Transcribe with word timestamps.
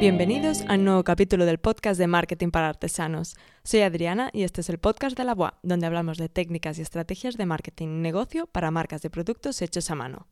Bienvenidos 0.00 0.62
a 0.68 0.74
un 0.74 0.84
nuevo 0.84 1.02
capítulo 1.02 1.44
del 1.44 1.58
podcast 1.58 1.98
de 1.98 2.06
Marketing 2.06 2.52
para 2.52 2.68
Artesanos. 2.68 3.34
Soy 3.64 3.80
Adriana 3.80 4.30
y 4.32 4.44
este 4.44 4.60
es 4.60 4.68
el 4.68 4.78
podcast 4.78 5.18
de 5.18 5.24
la 5.24 5.34
BOA, 5.34 5.58
donde 5.64 5.86
hablamos 5.86 6.18
de 6.18 6.28
técnicas 6.28 6.78
y 6.78 6.82
estrategias 6.82 7.36
de 7.36 7.46
marketing 7.46 7.88
y 7.88 8.00
negocio 8.00 8.46
para 8.46 8.70
marcas 8.70 9.02
de 9.02 9.10
productos 9.10 9.60
hechos 9.60 9.90
a 9.90 9.96
mano. 9.96 10.28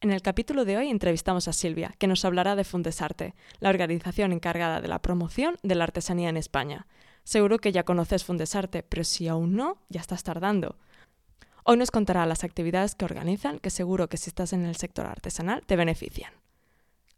En 0.00 0.12
el 0.12 0.22
capítulo 0.22 0.64
de 0.64 0.78
hoy 0.78 0.88
entrevistamos 0.88 1.46
a 1.46 1.52
Silvia, 1.52 1.94
que 1.98 2.06
nos 2.06 2.24
hablará 2.24 2.56
de 2.56 2.64
Fundesarte, 2.64 3.34
la 3.60 3.68
organización 3.68 4.32
encargada 4.32 4.80
de 4.80 4.88
la 4.88 5.02
promoción 5.02 5.58
de 5.62 5.74
la 5.74 5.84
artesanía 5.84 6.30
en 6.30 6.38
España. 6.38 6.86
Seguro 7.24 7.58
que 7.58 7.70
ya 7.70 7.84
conoces 7.84 8.24
Fundesarte, 8.24 8.82
pero 8.82 9.04
si 9.04 9.28
aún 9.28 9.56
no, 9.56 9.76
ya 9.90 10.00
estás 10.00 10.22
tardando. 10.22 10.78
Hoy 11.64 11.76
nos 11.76 11.90
contará 11.90 12.24
las 12.24 12.44
actividades 12.44 12.94
que 12.94 13.04
organizan, 13.04 13.58
que 13.58 13.68
seguro 13.68 14.08
que 14.08 14.16
si 14.16 14.30
estás 14.30 14.54
en 14.54 14.64
el 14.64 14.76
sector 14.76 15.04
artesanal 15.04 15.66
te 15.66 15.76
benefician. 15.76 16.32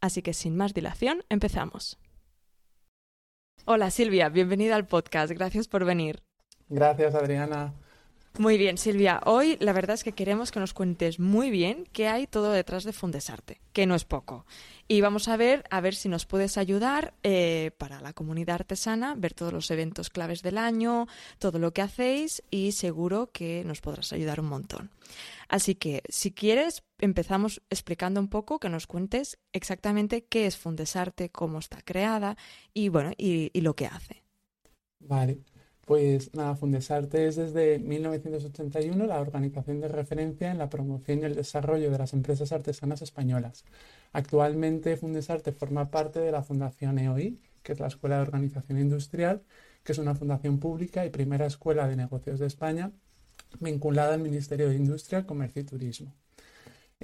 Así 0.04 0.20
que 0.20 0.34
sin 0.34 0.54
más 0.54 0.74
dilación, 0.74 1.24
empezamos. 1.30 1.98
Hola 3.64 3.90
Silvia, 3.90 4.28
bienvenida 4.28 4.76
al 4.76 4.86
podcast. 4.86 5.32
Gracias 5.32 5.66
por 5.66 5.86
venir. 5.86 6.22
Gracias 6.68 7.14
Adriana. 7.14 7.72
Muy 8.36 8.58
bien, 8.58 8.78
Silvia. 8.78 9.20
Hoy 9.26 9.56
la 9.60 9.72
verdad 9.72 9.94
es 9.94 10.02
que 10.02 10.10
queremos 10.10 10.50
que 10.50 10.58
nos 10.58 10.74
cuentes 10.74 11.20
muy 11.20 11.50
bien 11.50 11.86
qué 11.92 12.08
hay 12.08 12.26
todo 12.26 12.50
detrás 12.50 12.82
de 12.82 12.92
Fundesarte, 12.92 13.60
que 13.72 13.86
no 13.86 13.94
es 13.94 14.04
poco. 14.04 14.44
Y 14.88 15.00
vamos 15.02 15.28
a 15.28 15.36
ver, 15.36 15.62
a 15.70 15.80
ver 15.80 15.94
si 15.94 16.08
nos 16.08 16.26
puedes 16.26 16.58
ayudar 16.58 17.14
eh, 17.22 17.70
para 17.78 18.00
la 18.00 18.12
comunidad 18.12 18.56
artesana, 18.56 19.14
ver 19.16 19.34
todos 19.34 19.52
los 19.52 19.70
eventos 19.70 20.10
claves 20.10 20.42
del 20.42 20.58
año, 20.58 21.06
todo 21.38 21.60
lo 21.60 21.72
que 21.72 21.82
hacéis 21.82 22.42
y 22.50 22.72
seguro 22.72 23.30
que 23.32 23.62
nos 23.64 23.80
podrás 23.80 24.12
ayudar 24.12 24.40
un 24.40 24.48
montón. 24.48 24.90
Así 25.48 25.76
que, 25.76 26.02
si 26.08 26.32
quieres, 26.32 26.82
empezamos 26.98 27.62
explicando 27.70 28.18
un 28.18 28.28
poco, 28.28 28.58
que 28.58 28.68
nos 28.68 28.88
cuentes 28.88 29.38
exactamente 29.52 30.24
qué 30.24 30.46
es 30.46 30.56
Fundesarte, 30.56 31.30
cómo 31.30 31.60
está 31.60 31.82
creada 31.82 32.36
y 32.72 32.88
bueno, 32.88 33.12
y 33.16 33.60
lo 33.60 33.76
que 33.76 33.86
hace. 33.86 34.24
Vale. 34.98 35.53
Pues 35.86 36.34
nada, 36.34 36.56
Fundesarte 36.56 37.26
es 37.26 37.36
desde 37.36 37.78
1981 37.78 39.06
la 39.06 39.20
organización 39.20 39.80
de 39.80 39.88
referencia 39.88 40.50
en 40.50 40.58
la 40.58 40.70
promoción 40.70 41.20
y 41.20 41.24
el 41.24 41.34
desarrollo 41.34 41.90
de 41.90 41.98
las 41.98 42.14
empresas 42.14 42.52
artesanas 42.52 43.02
españolas. 43.02 43.64
Actualmente 44.12 44.96
Fundesarte 44.96 45.52
forma 45.52 45.90
parte 45.90 46.20
de 46.20 46.32
la 46.32 46.42
Fundación 46.42 46.98
EOI, 46.98 47.38
que 47.62 47.72
es 47.72 47.80
la 47.80 47.88
Escuela 47.88 48.16
de 48.16 48.22
Organización 48.22 48.78
Industrial, 48.78 49.42
que 49.82 49.92
es 49.92 49.98
una 49.98 50.14
fundación 50.14 50.58
pública 50.58 51.04
y 51.04 51.10
primera 51.10 51.46
escuela 51.46 51.86
de 51.86 51.96
negocios 51.96 52.38
de 52.38 52.46
España 52.46 52.92
vinculada 53.60 54.14
al 54.14 54.20
Ministerio 54.20 54.68
de 54.68 54.76
Industria, 54.76 55.26
Comercio 55.26 55.62
y 55.62 55.64
Turismo. 55.66 56.14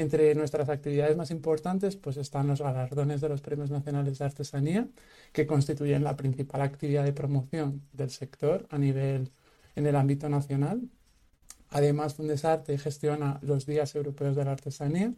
Entre 0.01 0.35
nuestras 0.35 0.71
actividades 0.71 1.15
más 1.15 1.31
importantes 1.31 1.95
pues 1.97 2.17
están 2.17 2.47
los 2.47 2.63
galardones 2.63 3.21
de 3.21 3.29
los 3.29 3.43
Premios 3.43 3.71
Nacionales 3.71 4.19
de 4.19 4.25
Artesanía, 4.25 4.89
que 5.31 5.47
constituyen 5.47 6.05
la 6.05 6.17
principal 6.17 6.63
actividad 6.63 7.05
de 7.05 7.13
promoción 7.13 7.83
del 7.93 8.09
sector 8.09 8.67
a 8.71 8.79
nivel 8.79 9.31
en 9.77 9.87
el 9.87 9.97
ámbito 9.97 10.31
nacional. 10.31 10.81
Además, 11.69 12.15
Fundesarte 12.15 12.79
gestiona 12.79 13.41
los 13.43 13.67
Días 13.67 13.95
Europeos 13.95 14.37
de 14.37 14.47
la 14.47 14.53
Artesanía, 14.53 15.13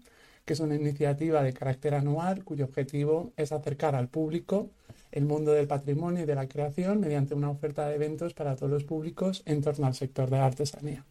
que 0.45 0.55
es 0.55 0.59
una 0.59 0.75
iniciativa 0.75 1.45
de 1.45 1.53
carácter 1.53 1.95
anual 1.95 2.43
cuyo 2.43 2.65
objetivo 2.65 3.33
es 3.37 3.53
acercar 3.53 3.95
al 3.95 4.09
público 4.09 4.69
el 5.13 5.27
mundo 5.27 5.53
del 5.53 5.69
patrimonio 5.69 6.25
y 6.25 6.27
de 6.27 6.35
la 6.35 6.49
creación 6.49 6.99
mediante 6.99 7.37
una 7.37 7.51
oferta 7.51 7.87
de 7.87 7.95
eventos 7.95 8.35
para 8.35 8.57
todos 8.57 8.73
los 8.73 8.83
públicos 8.83 9.45
en 9.47 9.63
torno 9.63 9.87
al 9.87 9.95
sector 9.95 10.29
de 10.29 10.39
la 10.39 10.47
artesanía. 10.47 11.05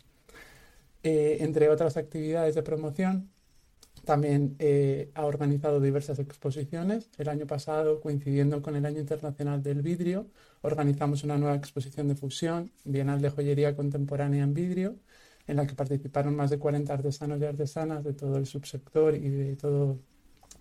Eh, 1.04 1.38
entre 1.40 1.70
otras 1.70 1.96
actividades 1.96 2.54
de 2.54 2.64
promoción, 2.64 3.32
también 4.06 4.56
eh, 4.60 5.12
ha 5.16 5.26
organizado 5.26 5.80
diversas 5.80 6.20
exposiciones. 6.20 7.10
El 7.18 7.30
año 7.30 7.48
pasado, 7.48 8.02
coincidiendo 8.02 8.62
con 8.62 8.76
el 8.76 8.86
Año 8.86 9.00
Internacional 9.00 9.62
del 9.62 9.82
Vidrio, 9.82 10.28
organizamos 10.62 11.24
una 11.24 11.38
nueva 11.38 11.56
exposición 11.56 12.08
de 12.08 12.16
fusión, 12.16 12.72
Bienal 12.84 13.22
de 13.22 13.30
Joyería 13.30 13.76
Contemporánea 13.76 14.44
en 14.44 14.54
Vidrio, 14.54 14.96
en 15.48 15.58
la 15.58 15.68
que 15.68 15.76
participaron 15.76 16.36
más 16.36 16.50
de 16.50 16.60
40 16.60 16.94
artesanos 16.94 17.40
y 17.42 17.46
artesanas 17.46 18.04
de 18.04 18.14
todo 18.14 18.38
el 18.38 18.46
subsector 18.46 19.16
y 19.16 19.30
de 19.30 19.56
todo, 19.56 20.00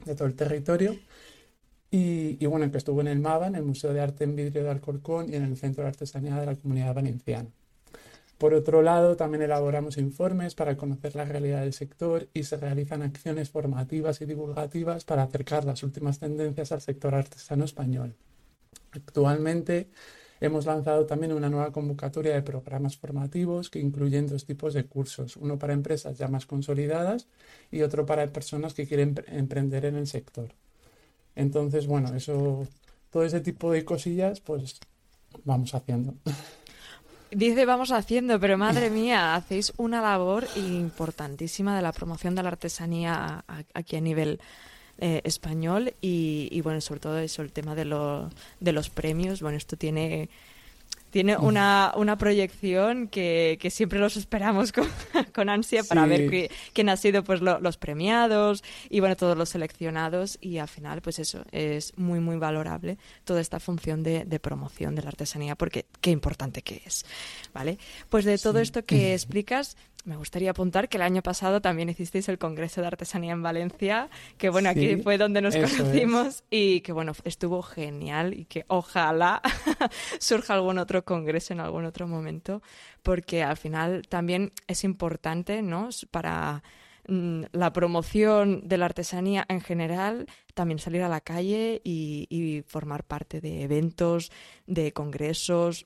de 0.04 0.14
todo 0.14 0.28
el 0.28 0.34
territorio. 0.34 0.96
Y, 1.92 2.46
bueno, 2.46 2.70
que 2.70 2.78
estuvo 2.78 3.00
en 3.00 3.08
el 3.08 3.18
MAVA, 3.18 3.48
en 3.48 3.56
el 3.56 3.64
Museo 3.64 3.92
de 3.92 4.00
Arte 4.00 4.22
en 4.24 4.36
Vidrio 4.36 4.62
de 4.62 4.70
Alcorcón 4.70 5.32
y 5.32 5.36
en 5.36 5.42
el 5.42 5.56
Centro 5.56 5.82
de 5.82 5.88
Artesanía 5.88 6.36
de 6.36 6.46
la 6.46 6.54
Comunidad 6.54 6.94
Valenciana. 6.94 7.50
Por 8.40 8.54
otro 8.54 8.80
lado, 8.80 9.16
también 9.16 9.42
elaboramos 9.42 9.98
informes 9.98 10.54
para 10.54 10.74
conocer 10.78 11.14
la 11.14 11.26
realidad 11.26 11.60
del 11.60 11.74
sector 11.74 12.26
y 12.32 12.44
se 12.44 12.56
realizan 12.56 13.02
acciones 13.02 13.50
formativas 13.50 14.22
y 14.22 14.24
divulgativas 14.24 15.04
para 15.04 15.24
acercar 15.24 15.66
las 15.66 15.82
últimas 15.82 16.20
tendencias 16.20 16.72
al 16.72 16.80
sector 16.80 17.14
artesano 17.14 17.66
español. 17.66 18.14
Actualmente 18.92 19.90
hemos 20.40 20.64
lanzado 20.64 21.04
también 21.04 21.34
una 21.34 21.50
nueva 21.50 21.70
convocatoria 21.70 22.32
de 22.32 22.40
programas 22.40 22.96
formativos 22.96 23.68
que 23.68 23.78
incluyen 23.78 24.26
dos 24.26 24.46
tipos 24.46 24.72
de 24.72 24.86
cursos, 24.86 25.36
uno 25.36 25.58
para 25.58 25.74
empresas 25.74 26.16
ya 26.16 26.28
más 26.28 26.46
consolidadas 26.46 27.26
y 27.70 27.82
otro 27.82 28.06
para 28.06 28.26
personas 28.32 28.72
que 28.72 28.86
quieren 28.86 29.22
emprender 29.26 29.84
en 29.84 29.96
el 29.96 30.06
sector. 30.06 30.54
Entonces, 31.36 31.86
bueno, 31.86 32.14
eso, 32.14 32.66
todo 33.10 33.22
ese 33.22 33.42
tipo 33.42 33.70
de 33.70 33.84
cosillas, 33.84 34.40
pues 34.40 34.80
vamos 35.44 35.74
haciendo. 35.74 36.14
Dice 37.32 37.64
vamos 37.64 37.92
haciendo, 37.92 38.40
pero 38.40 38.58
madre 38.58 38.90
mía, 38.90 39.36
hacéis 39.36 39.72
una 39.76 40.00
labor 40.00 40.48
importantísima 40.56 41.76
de 41.76 41.82
la 41.82 41.92
promoción 41.92 42.34
de 42.34 42.42
la 42.42 42.48
artesanía 42.48 43.44
aquí 43.72 43.94
a 43.94 44.00
nivel 44.00 44.40
eh, 44.98 45.20
español 45.22 45.94
y, 46.00 46.60
bueno, 46.62 46.80
sobre 46.80 46.98
todo 46.98 47.18
eso, 47.20 47.42
el 47.42 47.52
tema 47.52 47.76
de, 47.76 47.84
de 48.58 48.72
los 48.72 48.90
premios. 48.90 49.42
Bueno, 49.42 49.58
esto 49.58 49.76
tiene 49.76 50.28
tiene 51.10 51.36
una, 51.36 51.92
una 51.96 52.16
proyección 52.16 53.08
que, 53.08 53.58
que, 53.60 53.70
siempre 53.70 53.98
los 53.98 54.16
esperamos 54.16 54.72
con, 54.72 54.88
con 55.34 55.48
ansia 55.48 55.84
para 55.84 56.06
ver 56.06 56.50
quién 56.72 56.88
ha 56.88 56.96
sido 56.96 57.22
pues 57.24 57.40
los 57.40 57.76
premiados 57.76 58.62
y 58.88 59.00
bueno 59.00 59.16
todos 59.16 59.36
los 59.36 59.48
seleccionados. 59.50 60.38
Y 60.40 60.58
al 60.58 60.68
final 60.68 61.02
pues 61.02 61.18
eso 61.18 61.44
es 61.52 61.96
muy 61.98 62.20
muy 62.20 62.36
valorable 62.36 62.98
toda 63.24 63.40
esta 63.40 63.60
función 63.60 64.02
de, 64.02 64.24
de 64.24 64.40
promoción 64.40 64.94
de 64.94 65.02
la 65.02 65.08
artesanía 65.08 65.56
porque 65.56 65.86
qué 66.00 66.10
importante 66.10 66.62
que 66.62 66.82
es 66.84 67.04
vale 67.52 67.78
pues 68.08 68.24
de 68.24 68.38
todo 68.38 68.60
esto 68.60 68.84
que 68.84 69.12
explicas 69.14 69.76
me 70.04 70.16
gustaría 70.16 70.50
apuntar 70.50 70.88
que 70.88 70.96
el 70.96 71.02
año 71.02 71.22
pasado 71.22 71.60
también 71.60 71.88
hicisteis 71.88 72.28
el 72.28 72.38
Congreso 72.38 72.80
de 72.80 72.86
Artesanía 72.86 73.32
en 73.32 73.42
Valencia, 73.42 74.08
que 74.38 74.48
bueno, 74.48 74.70
aquí 74.70 74.96
fue 74.96 75.18
donde 75.18 75.42
nos 75.42 75.54
conocimos 75.54 76.42
y 76.50 76.80
que 76.80 76.92
bueno, 76.92 77.12
estuvo 77.24 77.62
genial 77.62 78.34
y 78.34 78.44
que 78.46 78.64
ojalá 78.68 79.42
surja 80.18 80.54
algún 80.54 80.78
otro 80.78 81.04
congreso 81.04 81.52
en 81.52 81.60
algún 81.60 81.84
otro 81.84 82.06
momento, 82.08 82.62
porque 83.02 83.42
al 83.42 83.56
final 83.56 84.02
también 84.08 84.52
es 84.66 84.84
importante, 84.84 85.60
¿no? 85.62 85.90
Para 86.10 86.62
mm, 87.06 87.44
la 87.52 87.72
promoción 87.72 88.66
de 88.66 88.78
la 88.78 88.86
artesanía 88.86 89.44
en 89.48 89.60
general, 89.60 90.26
también 90.54 90.78
salir 90.78 91.02
a 91.02 91.08
la 91.08 91.20
calle 91.20 91.80
y 91.84 92.64
formar 92.66 93.04
parte 93.04 93.40
de 93.40 93.62
eventos, 93.62 94.32
de 94.66 94.92
congresos, 94.92 95.84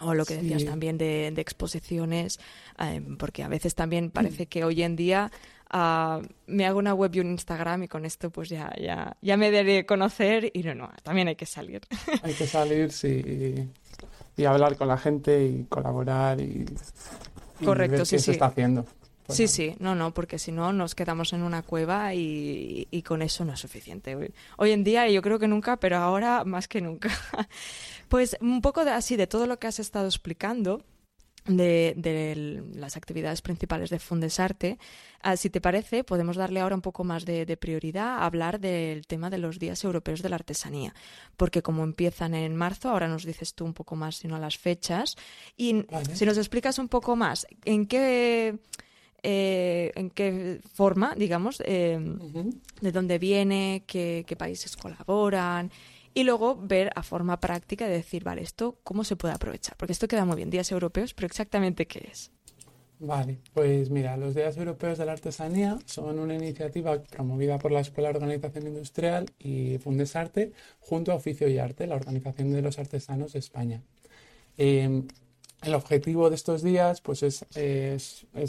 o 0.00 0.14
lo 0.14 0.24
que 0.24 0.36
decías 0.36 0.64
también 0.64 0.98
de, 0.98 1.28
exposiciones, 1.36 2.40
em, 2.78 3.16
porque 3.16 3.42
a 3.42 3.48
veces 3.48 3.74
también 3.74 4.10
parece 4.10 4.46
que 4.46 4.64
hoy 4.64 4.82
en 4.82 4.96
día 4.96 5.30
ah, 5.70 6.20
me 6.46 6.66
hago 6.66 6.78
una 6.78 6.94
web 6.94 7.14
y 7.14 7.20
un 7.20 7.30
Instagram 7.30 7.84
y 7.84 7.88
con 7.88 8.04
esto 8.04 8.30
pues 8.30 8.48
ya, 8.48 8.72
ya, 8.80 9.16
ya 9.20 9.36
me 9.36 9.50
daré 9.50 9.86
conocer 9.86 10.50
y 10.52 10.62
no, 10.62 10.74
no, 10.74 10.90
también 11.02 11.28
hay 11.28 11.36
que 11.36 11.46
salir. 11.46 11.82
Hay 12.22 12.34
que 12.34 12.46
salir, 12.46 12.92
sí, 12.92 13.68
y, 14.36 14.44
hablar 14.44 14.76
con 14.76 14.88
la 14.88 14.96
gente 14.96 15.44
y 15.44 15.64
colaborar 15.64 16.40
y, 16.40 16.64
Correcto, 17.62 17.98
ver 17.98 18.06
sí, 18.06 18.16
qué 18.16 18.22
se 18.22 18.32
está 18.32 18.46
haciendo. 18.46 18.86
Sí, 19.28 19.48
sí, 19.48 19.76
no, 19.78 19.94
no, 19.94 20.12
porque 20.12 20.38
si 20.38 20.50
no 20.50 20.72
nos 20.72 20.94
quedamos 20.94 21.32
en 21.32 21.42
una 21.42 21.62
cueva 21.62 22.14
y, 22.14 22.88
y, 22.90 23.02
con 23.02 23.22
eso 23.22 23.44
no 23.44 23.52
es 23.52 23.60
suficiente. 23.60 24.32
Hoy 24.56 24.72
en 24.72 24.82
día, 24.82 25.08
yo 25.08 25.22
creo 25.22 25.38
que 25.38 25.46
nunca, 25.46 25.76
pero 25.76 25.98
ahora 25.98 26.44
más 26.44 26.68
que 26.68 26.80
nunca. 26.80 27.10
Pues 28.10 28.36
un 28.40 28.60
poco 28.60 28.84
de, 28.84 28.90
así 28.90 29.14
de 29.14 29.28
todo 29.28 29.46
lo 29.46 29.60
que 29.60 29.68
has 29.68 29.78
estado 29.78 30.06
explicando. 30.06 30.82
De, 31.46 31.94
de, 31.96 32.62
las 32.74 32.98
actividades 32.98 33.40
principales 33.40 33.88
de 33.88 33.98
Fundesarte. 33.98 34.78
Ah, 35.22 35.38
si 35.38 35.48
te 35.48 35.62
parece, 35.62 36.04
podemos 36.04 36.36
darle 36.36 36.60
ahora 36.60 36.74
un 36.74 36.82
poco 36.82 37.02
más 37.02 37.24
de, 37.24 37.56
prioridad 37.56 38.18
a 38.18 38.26
hablar 38.26 38.60
del 38.60 39.06
tema 39.06 39.30
de 39.30 39.38
los 39.38 39.58
días 39.58 39.82
europeos 39.82 40.20
de 40.20 40.28
la 40.28 40.36
artesanía, 40.36 40.94
porque 41.38 41.62
como 41.62 41.82
empiezan 41.82 42.34
en 42.34 42.54
marzo, 42.54 42.90
ahora 42.90 43.08
nos 43.08 43.24
dices 43.24 43.54
tú 43.54 43.64
un 43.64 43.72
poco 43.72 43.96
más, 43.96 44.16
sino 44.16 44.38
las 44.38 44.58
fechas, 44.58 45.16
y 45.56 45.86
si 46.12 46.26
nos 46.26 46.36
explicas 46.36 46.78
un 46.78 46.88
poco 46.88 47.16
más 47.16 47.46
en 47.64 47.86
qué 47.86 48.58
eh, 49.22 49.92
en 49.96 50.10
qué 50.10 50.60
forma, 50.72 51.14
digamos, 51.14 51.62
eh, 51.66 51.98
de 52.80 52.92
dónde 52.92 53.18
viene, 53.18 53.84
qué, 53.86 54.36
países 54.38 54.76
colaboran 54.76 55.70
y 56.14 56.24
luego 56.24 56.56
ver 56.56 56.90
a 56.94 57.02
forma 57.02 57.40
práctica 57.40 57.86
de 57.86 57.94
decir, 57.94 58.24
vale, 58.24 58.42
esto 58.42 58.78
cómo 58.82 59.04
se 59.04 59.16
puede 59.16 59.34
aprovechar, 59.34 59.76
porque 59.76 59.92
esto 59.92 60.08
queda 60.08 60.24
muy 60.24 60.36
bien, 60.36 60.50
días 60.50 60.70
europeos, 60.72 61.14
pero 61.14 61.26
exactamente 61.26 61.86
qué 61.86 62.08
es. 62.10 62.30
Vale, 63.02 63.38
pues 63.54 63.88
mira, 63.88 64.18
los 64.18 64.34
Días 64.34 64.58
Europeos 64.58 64.98
de 64.98 65.06
la 65.06 65.12
Artesanía 65.12 65.78
son 65.86 66.18
una 66.18 66.34
iniciativa 66.34 67.02
promovida 67.02 67.58
por 67.58 67.72
la 67.72 67.80
Escuela 67.80 68.10
de 68.10 68.18
Organización 68.18 68.66
Industrial 68.66 69.24
y 69.38 69.78
Fundesarte 69.78 70.52
junto 70.80 71.10
a 71.10 71.14
Oficio 71.14 71.48
y 71.48 71.56
Arte, 71.56 71.86
la 71.86 71.94
Organización 71.94 72.52
de 72.52 72.60
los 72.60 72.78
Artesanos 72.78 73.32
de 73.32 73.38
España. 73.38 73.82
Em, 74.58 75.08
el 75.62 75.74
objetivo 75.74 76.28
de 76.28 76.36
estos 76.36 76.62
días 76.62 77.00
pues 77.00 77.22
es, 77.22 77.46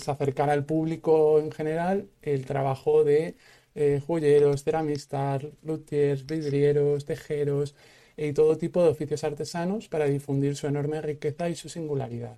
acercar 0.07 0.49
al 0.49 0.65
público 0.65 1.39
en 1.39 1.51
general 1.51 2.09
el 2.21 2.45
trabajo 2.45 3.05
de 3.05 3.37
eh, 3.75 4.01
joyeros, 4.05 4.63
ceramistas, 4.63 5.45
luthiers, 5.63 6.25
vidrieros, 6.25 7.05
tejeros 7.05 7.75
y 8.17 8.33
todo 8.33 8.57
tipo 8.57 8.83
de 8.83 8.89
oficios 8.89 9.23
artesanos 9.23 9.87
para 9.87 10.05
difundir 10.05 10.55
su 10.55 10.67
enorme 10.67 11.01
riqueza 11.01 11.49
y 11.49 11.55
su 11.55 11.69
singularidad 11.69 12.37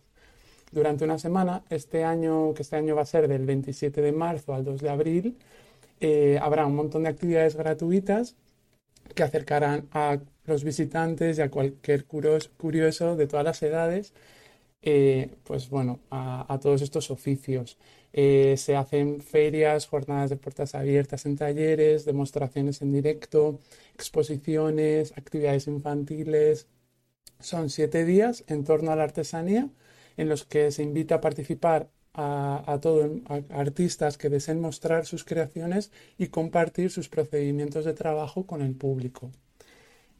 durante 0.73 1.05
una 1.05 1.19
semana. 1.19 1.63
Este 1.69 2.03
año, 2.03 2.53
que 2.53 2.63
este 2.63 2.75
año 2.75 2.95
va 2.95 3.03
a 3.03 3.05
ser 3.05 3.27
del 3.27 3.45
27 3.45 4.01
de 4.01 4.11
marzo 4.11 4.53
al 4.53 4.63
2 4.65 4.81
de 4.81 4.89
abril, 4.89 5.37
eh, 5.99 6.39
habrá 6.41 6.65
un 6.65 6.75
montón 6.75 7.03
de 7.03 7.09
actividades 7.09 7.55
gratuitas 7.55 8.35
que 9.15 9.23
acercarán 9.23 9.87
a 9.91 10.19
los 10.45 10.63
visitantes 10.63 11.37
y 11.37 11.41
a 11.41 11.49
cualquier 11.49 12.05
curioso 12.05 13.15
de 13.15 13.27
todas 13.27 13.45
las 13.45 13.61
edades, 13.63 14.13
eh, 14.83 15.31
pues 15.43 15.69
bueno, 15.69 15.99
a, 16.11 16.59
todos 16.61 16.81
estos 16.81 17.09
oficios. 17.11 17.77
Eh, 18.13 18.55
se 18.57 18.75
hacen 18.75 19.21
ferias, 19.21 19.87
jornadas 19.87 20.29
de 20.29 20.37
puertas 20.37 20.75
abiertas 20.75 21.25
en 21.25 21.37
talleres, 21.37 22.05
demostraciones 22.05 22.81
en 22.81 22.91
directo, 22.91 23.59
exposiciones, 23.95 25.13
actividades 25.17 25.67
infantiles. 25.67 26.67
Son 27.39 27.69
siete 27.69 28.05
días 28.05 28.43
en 28.47 28.63
torno 28.65 28.91
a 28.91 28.95
la 28.95 29.03
artesanía 29.03 29.69
en 30.17 30.29
los 30.29 30.45
que 30.45 30.71
se 30.71 30.83
invita 30.83 31.15
a 31.15 31.21
participar 31.21 31.89
a, 32.13 32.63
a 32.67 33.59
artistas 33.59 34.17
que 34.17 34.29
deseen 34.29 34.61
mostrar 34.61 35.05
sus 35.05 35.23
creaciones 35.23 35.91
y 36.17 36.27
compartir 36.27 36.91
sus 36.91 37.09
procedimientos 37.09 37.85
de 37.85 37.93
trabajo 37.93 38.45
con 38.45 38.61
el 38.61 38.75
público. 38.75 39.31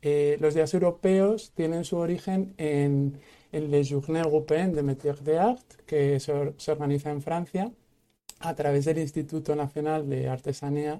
Eh, 0.02 0.38
los 0.42 0.54
días 0.54 0.74
europeos 0.74 1.54
tienen 1.56 1.86
su 1.86 1.96
origen 1.98 2.54
en, 2.58 3.20
en 3.54 3.70
Les 3.72 3.84
Journées 3.84 4.22
Européennes 4.22 4.74
de 4.74 4.82
Métiers 4.82 5.22
d'Art, 5.24 5.64
que 5.86 6.20
se, 6.20 6.32
organiza 6.72 7.12
en 7.12 7.22
Francia 7.22 7.72
a 8.40 8.56
través 8.56 8.86
del 8.86 8.98
Instituto 8.98 9.56
Nacional 9.56 10.10
de 10.10 10.28
Artesanía, 10.28 11.00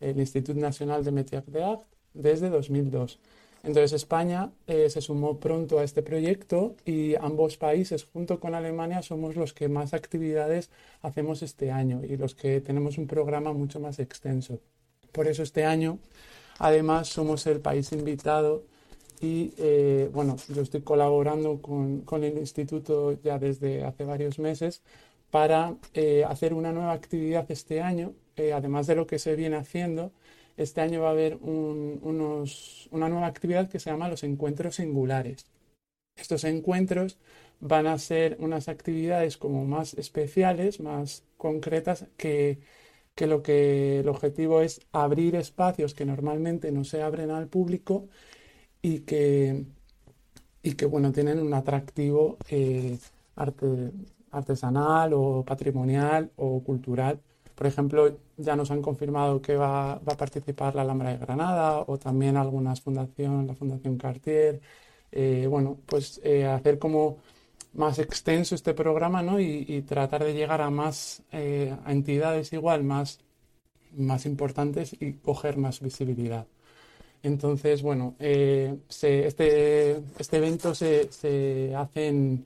el 0.00 0.20
Institut 0.20 0.56
Nacional 0.56 1.02
de 1.02 1.10
Métiers 1.10 1.50
d'Art, 1.50 1.82
desde 2.12 2.50
2002. 2.50 3.18
Entonces 3.64 3.94
España 3.94 4.52
eh, 4.66 4.90
se 4.90 5.00
sumó 5.00 5.40
pronto 5.40 5.78
a 5.78 5.84
este 5.84 6.02
proyecto 6.02 6.76
y 6.84 7.14
ambos 7.14 7.56
países, 7.56 8.04
junto 8.04 8.38
con 8.38 8.54
Alemania, 8.54 9.00
somos 9.00 9.34
los 9.34 9.54
que 9.54 9.68
más 9.68 9.94
actividades 9.94 10.70
hacemos 11.00 11.42
este 11.42 11.70
año 11.70 12.02
y 12.04 12.18
los 12.18 12.34
que 12.34 12.60
tenemos 12.60 12.98
un 12.98 13.06
programa 13.06 13.54
mucho 13.54 13.80
más 13.80 13.98
extenso. 13.98 14.60
Por 15.10 15.26
eso 15.26 15.42
este 15.42 15.64
año, 15.64 15.98
además, 16.58 17.08
somos 17.08 17.46
el 17.46 17.60
país 17.60 17.90
invitado 17.92 18.64
y 19.20 19.52
eh, 19.58 20.10
bueno, 20.12 20.36
yo 20.48 20.62
estoy 20.62 20.82
colaborando 20.82 21.60
con, 21.62 22.00
con, 22.02 22.24
el 22.24 22.38
instituto 22.38 23.18
ya 23.22 23.38
desde 23.38 23.84
hace 23.84 24.04
varios 24.04 24.38
meses 24.38 24.82
para 25.30 25.76
eh, 25.94 26.24
hacer 26.28 26.54
una 26.54 26.72
nueva 26.72 26.92
actividad 26.92 27.50
este 27.50 27.80
año, 27.80 28.12
además 28.54 28.86
de 28.86 28.96
lo 28.96 29.06
que 29.06 29.18
se 29.18 29.36
viene 29.36 29.56
haciendo 29.56 30.12
este 30.56 30.80
año 30.80 31.02
va 31.02 31.08
a 31.08 31.12
haber 31.12 31.36
una 31.42 33.08
nueva 33.08 33.26
actividad 33.26 33.68
que 33.68 33.80
se 33.80 33.90
llama 33.90 34.08
los 34.08 34.22
encuentros 34.22 34.76
singulares. 34.76 35.46
Estos 36.16 36.44
encuentros 36.44 37.18
van 37.60 37.86
a 37.86 37.98
ser 37.98 38.36
unas 38.40 38.68
actividades 38.68 39.36
como 39.36 39.64
más 39.64 39.94
especiales, 39.94 40.80
más 40.80 41.24
concretas, 41.36 42.06
que, 42.16 42.60
lo 43.16 43.42
que 43.42 44.00
el 44.00 44.08
objetivo 44.08 44.60
es 44.60 44.80
abrir 44.92 45.34
espacios 45.34 45.94
que 45.94 46.04
normalmente 46.04 46.70
no 46.72 46.84
se 46.84 47.02
abren 47.02 47.30
al 47.30 47.48
público 47.48 48.08
y 48.84 49.00
que, 49.00 49.64
y 50.62 50.74
que 50.74 50.86
bueno, 50.86 51.10
tienen 51.10 51.38
un 51.40 51.54
atractivo 51.54 52.36
eh, 52.50 52.98
artesanal 54.30 55.12
o 55.14 55.44
patrimonial 55.44 56.30
o 56.36 56.62
cultural 56.62 57.18
por 57.54 57.66
ejemplo, 57.66 58.18
ya 58.36 58.56
nos 58.56 58.70
han 58.70 58.82
confirmado 58.82 59.40
que 59.40 59.56
va, 59.56 59.92
a 59.92 60.00
participar 60.00 60.74
la 60.74 60.82
Alhambra 60.82 61.10
de 61.10 61.18
Granada 61.18 61.84
o 61.86 61.98
también 61.98 62.36
algunas 62.36 62.80
fundaciones, 62.80 63.46
la 63.46 63.54
Fundación 63.54 63.96
Cartier. 63.96 64.60
Eh, 65.12 65.46
bueno, 65.48 65.78
pues 65.86 66.20
eh, 66.24 66.46
hacer 66.46 66.78
como 66.78 67.18
más 67.74 67.98
extenso 68.00 68.54
este 68.56 68.74
programa 68.74 69.22
¿no? 69.22 69.38
y, 69.40 69.82
tratar 69.82 70.24
de 70.24 70.34
llegar 70.34 70.60
a 70.62 70.70
más 70.70 71.22
entidades 71.86 72.52
igual, 72.52 72.84
más, 72.84 73.20
más 73.92 74.26
importantes 74.26 74.96
y 75.00 75.14
coger 75.14 75.56
más 75.56 75.80
visibilidad. 75.80 76.46
Entonces, 77.24 77.82
bueno, 77.82 78.14
este, 78.18 79.26
este 79.26 80.36
evento 80.36 80.74
se, 80.74 81.10
se 81.10 81.74
hace 81.74 82.08
en, 82.08 82.44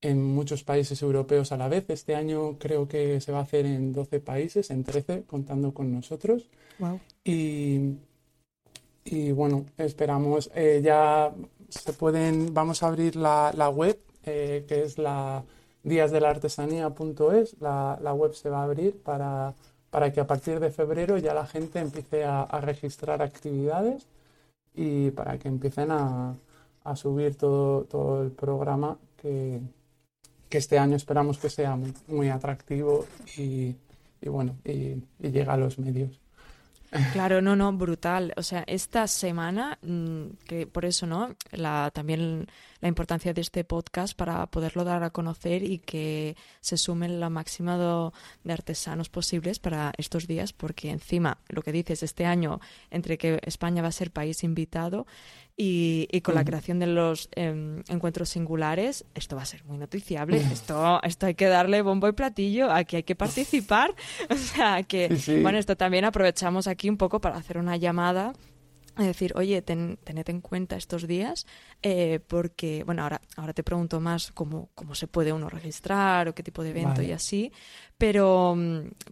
en 0.00 0.22
muchos 0.22 0.62
países 0.62 1.02
europeos 1.02 1.50
a 1.52 1.56
la 1.56 1.68
vez. 1.68 1.84
Este 1.88 2.14
año 2.14 2.56
creo 2.58 2.86
que 2.86 3.20
se 3.20 3.32
va 3.32 3.38
a 3.38 3.42
hacer 3.42 3.66
en 3.66 3.92
12 3.92 4.20
países, 4.20 4.70
en 4.70 4.84
13, 4.84 5.24
contando 5.24 5.74
con 5.74 5.92
nosotros. 5.92 6.48
Y, 7.24 7.96
y, 9.04 9.32
bueno, 9.32 9.66
esperamos, 9.76 10.50
eh, 10.54 10.80
ya 10.82 11.32
se 11.68 11.92
pueden, 11.92 12.54
vamos 12.54 12.84
a 12.84 12.86
abrir 12.86 13.16
la, 13.16 13.52
la 13.56 13.68
web, 13.68 13.98
eh, 14.24 14.64
que 14.68 14.82
es 14.84 14.96
la 14.96 15.42
díasdelartesanía.es. 15.82 17.56
La, 17.60 17.98
la 18.00 18.14
web 18.14 18.32
se 18.34 18.48
va 18.48 18.60
a 18.60 18.64
abrir 18.64 18.96
para, 19.02 19.54
para 19.90 20.12
que 20.12 20.20
a 20.20 20.26
partir 20.26 20.60
de 20.60 20.70
febrero 20.70 21.18
ya 21.18 21.34
la 21.34 21.46
gente 21.46 21.80
empiece 21.80 22.22
a, 22.24 22.42
a 22.42 22.60
registrar 22.60 23.22
actividades 23.22 24.06
y 24.74 25.10
para 25.10 25.38
que 25.38 25.48
empiecen 25.48 25.90
a, 25.90 26.36
a 26.84 26.96
subir 26.96 27.36
todo, 27.36 27.84
todo 27.84 28.22
el 28.22 28.30
programa 28.32 28.98
que, 29.16 29.60
que 30.48 30.58
este 30.58 30.78
año 30.78 30.96
esperamos 30.96 31.38
que 31.38 31.50
sea 31.50 31.78
muy, 32.08 32.28
atractivo 32.28 33.06
y, 33.36 33.76
bueno, 34.26 34.56
y, 34.64 35.02
y 35.18 35.30
llega 35.30 35.54
a 35.54 35.56
los 35.56 35.78
medios. 35.78 36.19
Claro, 37.12 37.40
no, 37.40 37.54
no, 37.54 37.72
brutal. 37.72 38.32
O 38.36 38.42
sea, 38.42 38.64
esta 38.66 39.06
semana, 39.06 39.78
mm, 39.82 40.24
que 40.44 40.66
por 40.66 40.84
eso, 40.84 41.06
¿no? 41.06 41.36
La, 41.52 41.90
también 41.92 42.48
la 42.80 42.88
importancia 42.88 43.32
de 43.32 43.40
este 43.40 43.62
podcast 43.62 44.16
para 44.16 44.46
poderlo 44.46 44.82
dar 44.82 45.04
a 45.04 45.10
conocer 45.10 45.62
y 45.62 45.78
que 45.78 46.36
se 46.60 46.76
sumen 46.76 47.20
la 47.20 47.30
máxima 47.30 47.78
de 48.42 48.52
artesanos 48.52 49.08
posibles 49.08 49.60
para 49.60 49.92
estos 49.98 50.26
días, 50.26 50.52
porque 50.52 50.90
encima, 50.90 51.38
lo 51.48 51.62
que 51.62 51.72
dices, 51.72 52.02
este 52.02 52.26
año, 52.26 52.60
entre 52.90 53.18
que 53.18 53.38
España 53.44 53.82
va 53.82 53.88
a 53.88 53.92
ser 53.92 54.10
país 54.10 54.42
invitado 54.42 55.06
y, 55.62 56.20
con 56.22 56.34
la 56.34 56.44
creación 56.44 56.78
de 56.78 56.86
los 56.86 57.28
em, 57.32 57.82
encuentros 57.88 58.30
singulares, 58.30 59.04
esto 59.14 59.36
va 59.36 59.42
a 59.42 59.44
ser 59.44 59.62
muy 59.66 59.76
noticiable. 59.76 60.38
Esto, 60.38 61.02
esto 61.02 61.26
hay 61.26 61.34
que 61.34 61.48
darle 61.48 61.82
bombo 61.82 62.08
y 62.08 62.12
platillo, 62.12 62.70
aquí 62.72 62.96
hay 62.96 63.02
que 63.02 63.14
participar. 63.14 63.94
O 64.30 64.36
sea 64.36 64.82
que, 64.84 65.08
bueno, 65.42 65.58
esto 65.58 65.76
también 65.76 66.04
aprovechamos 66.04 66.66
aquí 66.66 66.88
un 66.88 66.96
poco 66.96 67.20
para 67.20 67.36
hacer 67.36 67.58
una 67.58 67.76
llamada 67.76 68.32
es 68.98 69.06
decir, 69.06 69.32
oye, 69.36 69.62
tened 69.62 69.98
en 70.04 70.40
cuenta 70.40 70.76
estos 70.76 71.06
días, 71.06 71.46
eh, 71.82 72.20
porque, 72.26 72.82
bueno, 72.84 73.02
ahora, 73.02 73.20
ahora 73.36 73.54
te 73.54 73.62
pregunto 73.62 74.00
más 74.00 74.30
cómo, 74.32 74.68
cómo 74.74 74.94
se 74.94 75.06
puede 75.06 75.32
uno 75.32 75.48
registrar 75.48 76.28
o 76.28 76.34
qué 76.34 76.42
tipo 76.42 76.62
de 76.62 76.70
evento 76.70 77.00
y 77.00 77.12
así, 77.12 77.52
pero, 78.00 78.56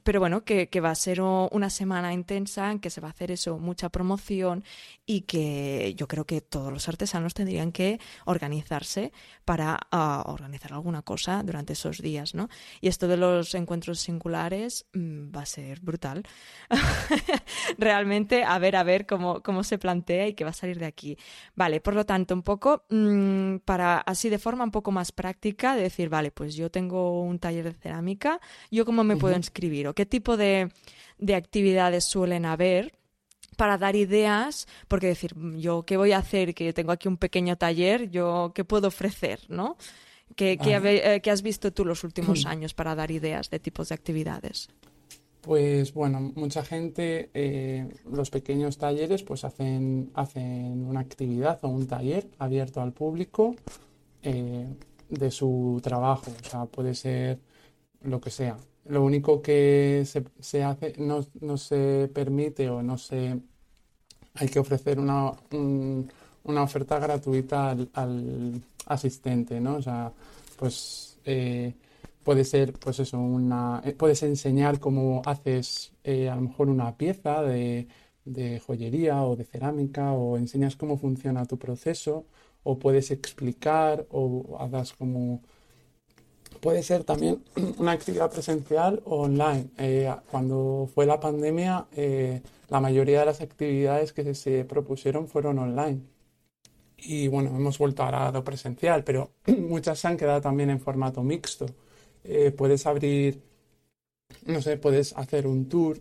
pero 0.02 0.18
bueno, 0.18 0.44
que, 0.44 0.66
va 0.80 0.90
a 0.90 0.94
ser 0.94 1.20
una 1.20 1.68
semana 1.68 2.14
intensa 2.14 2.72
en 2.72 2.78
que 2.78 2.88
se 2.88 3.02
va 3.02 3.08
a 3.08 3.10
hacer 3.10 3.30
eso, 3.30 3.58
mucha 3.58 3.90
promoción 3.90 4.64
y 5.04 5.22
que 5.22 5.94
yo 5.94 6.08
creo 6.08 6.24
que 6.24 6.40
todos 6.40 6.72
los 6.72 6.88
artesanos 6.88 7.34
tendrían 7.34 7.70
que 7.70 8.00
organizarse 8.24 9.12
para 9.44 9.78
ah, 9.90 10.24
organizar 10.26 10.72
alguna 10.72 11.02
cosa 11.02 11.42
durante 11.42 11.74
esos 11.74 11.98
días, 11.98 12.34
¿no? 12.34 12.48
Y 12.80 12.88
esto 12.88 13.08
de 13.08 13.18
los 13.18 13.54
encuentros 13.54 13.98
singulares 13.98 14.86
mm, 14.94 15.36
va 15.36 15.42
a 15.42 15.46
ser 15.46 15.80
brutal. 15.80 16.22
Realmente, 17.78 18.42
a 18.42 18.58
ver, 18.58 18.74
a 18.74 18.84
ver 18.84 19.06
cómo, 19.06 19.42
cómo 19.42 19.64
se 19.64 19.76
plantea 19.76 20.28
y 20.28 20.32
qué 20.32 20.44
va 20.44 20.50
a 20.50 20.54
salir 20.54 20.78
de 20.78 20.86
aquí. 20.86 21.18
Vale, 21.54 21.82
por 21.82 21.94
lo 21.94 22.06
tanto, 22.06 22.32
un 22.32 22.42
poco 22.42 22.84
mmm, 22.88 23.56
para 23.66 23.98
así 23.98 24.30
de 24.30 24.38
forma 24.38 24.64
un 24.64 24.70
poco 24.70 24.92
más 24.92 25.12
práctica, 25.12 25.76
de 25.76 25.82
decir, 25.82 26.08
vale, 26.08 26.30
pues 26.30 26.54
yo 26.54 26.70
tengo 26.70 27.22
un 27.22 27.38
taller 27.38 27.64
de 27.64 27.74
cerámica, 27.74 28.40
¿yo 28.77 28.77
cómo 28.84 29.04
me 29.04 29.16
puedo 29.16 29.36
inscribir? 29.36 29.88
¿O 29.88 29.94
qué 29.94 30.06
tipo 30.06 30.36
de, 30.36 30.70
de 31.18 31.34
actividades 31.34 32.04
suelen 32.04 32.44
haber? 32.44 32.92
para 33.56 33.76
dar 33.76 33.96
ideas, 33.96 34.68
porque 34.86 35.08
decir, 35.08 35.34
yo 35.56 35.82
qué 35.82 35.96
voy 35.96 36.12
a 36.12 36.18
hacer, 36.18 36.54
que 36.54 36.72
tengo 36.72 36.92
aquí 36.92 37.08
un 37.08 37.16
pequeño 37.16 37.56
taller, 37.56 38.08
yo 38.08 38.52
qué 38.54 38.64
puedo 38.64 38.86
ofrecer, 38.86 39.40
¿no? 39.48 39.76
¿Qué, 40.36 40.56
eh, 40.64 41.20
¿qué, 41.20 41.30
has 41.30 41.42
visto 41.42 41.72
tú 41.72 41.84
los 41.84 42.04
últimos 42.04 42.46
años 42.46 42.72
para 42.72 42.94
dar 42.94 43.10
ideas 43.10 43.50
de 43.50 43.58
tipos 43.58 43.88
de 43.88 43.96
actividades? 43.96 44.68
Pues 45.40 45.92
bueno, 45.92 46.20
mucha 46.36 46.64
gente, 46.64 47.30
eh, 47.34 47.88
los 48.08 48.30
pequeños 48.30 48.78
talleres, 48.78 49.24
pues 49.24 49.44
hacen, 49.44 50.10
hacen 50.14 50.84
una 50.84 51.00
actividad 51.00 51.58
o 51.62 51.68
un 51.68 51.88
taller 51.88 52.28
abierto 52.38 52.80
al 52.80 52.92
público 52.92 53.56
eh, 54.22 54.68
de 55.08 55.30
su 55.32 55.80
trabajo. 55.82 56.30
O 56.44 56.48
sea, 56.48 56.66
puede 56.66 56.94
ser 56.94 57.40
lo 58.02 58.20
que 58.20 58.30
sea. 58.30 58.56
Lo 58.88 59.04
único 59.04 59.42
que 59.42 60.04
se, 60.06 60.64
hace, 60.64 60.94
no, 60.98 61.24
no, 61.40 61.56
se 61.56 62.10
permite 62.12 62.68
o 62.70 62.82
no 62.82 62.98
se... 62.98 63.38
Hay 64.34 64.48
que 64.48 64.58
ofrecer 64.58 64.98
una, 64.98 65.32
una 66.44 66.62
oferta 66.62 66.98
gratuita 66.98 67.70
al, 67.70 68.62
asistente, 68.86 69.60
¿no? 69.60 69.76
O 69.76 69.82
sea, 69.82 70.12
pues 70.58 71.18
eh, 71.24 71.74
puede 72.24 72.44
ser, 72.44 72.72
pues 72.74 73.00
eso, 73.00 73.18
una... 73.18 73.82
Eh, 73.84 73.92
puedes 73.92 74.22
enseñar 74.22 74.80
cómo 74.80 75.22
haces 75.24 75.92
a 76.04 76.34
lo 76.34 76.40
mejor 76.42 76.68
una 76.70 76.96
pieza 76.96 77.42
de 77.42 77.88
de 78.28 78.60
joyería 78.60 79.22
o 79.24 79.36
de 79.36 79.44
cerámica 79.44 80.12
o 80.12 80.36
enseñas 80.36 80.76
cómo 80.76 80.98
funciona 80.98 81.46
tu 81.46 81.58
proceso 81.58 82.26
o 82.62 82.78
puedes 82.78 83.10
explicar 83.10 84.06
o 84.10 84.56
hagas 84.60 84.92
como... 84.92 85.42
Puede 86.60 86.82
ser 86.82 87.04
también 87.04 87.42
una 87.78 87.92
actividad 87.92 88.30
presencial 88.30 89.02
o 89.04 89.22
online. 89.22 89.68
Eh, 89.78 90.12
cuando 90.30 90.88
fue 90.92 91.06
la 91.06 91.20
pandemia, 91.20 91.86
eh, 91.96 92.42
la 92.68 92.80
mayoría 92.80 93.20
de 93.20 93.26
las 93.26 93.40
actividades 93.40 94.12
que 94.12 94.34
se 94.34 94.64
propusieron 94.64 95.28
fueron 95.28 95.58
online. 95.58 96.00
Y 96.96 97.28
bueno, 97.28 97.50
hemos 97.50 97.78
vuelto 97.78 98.02
a 98.02 98.32
lo 98.32 98.44
presencial, 98.44 99.04
pero 99.04 99.30
muchas 99.46 99.98
se 99.98 100.08
han 100.08 100.16
quedado 100.16 100.40
también 100.40 100.70
en 100.70 100.80
formato 100.80 101.22
mixto. 101.22 101.66
Eh, 102.24 102.50
puedes 102.50 102.86
abrir, 102.86 103.40
no 104.46 104.60
sé, 104.60 104.76
puedes 104.76 105.16
hacer 105.16 105.46
un 105.46 105.68
tour 105.68 106.00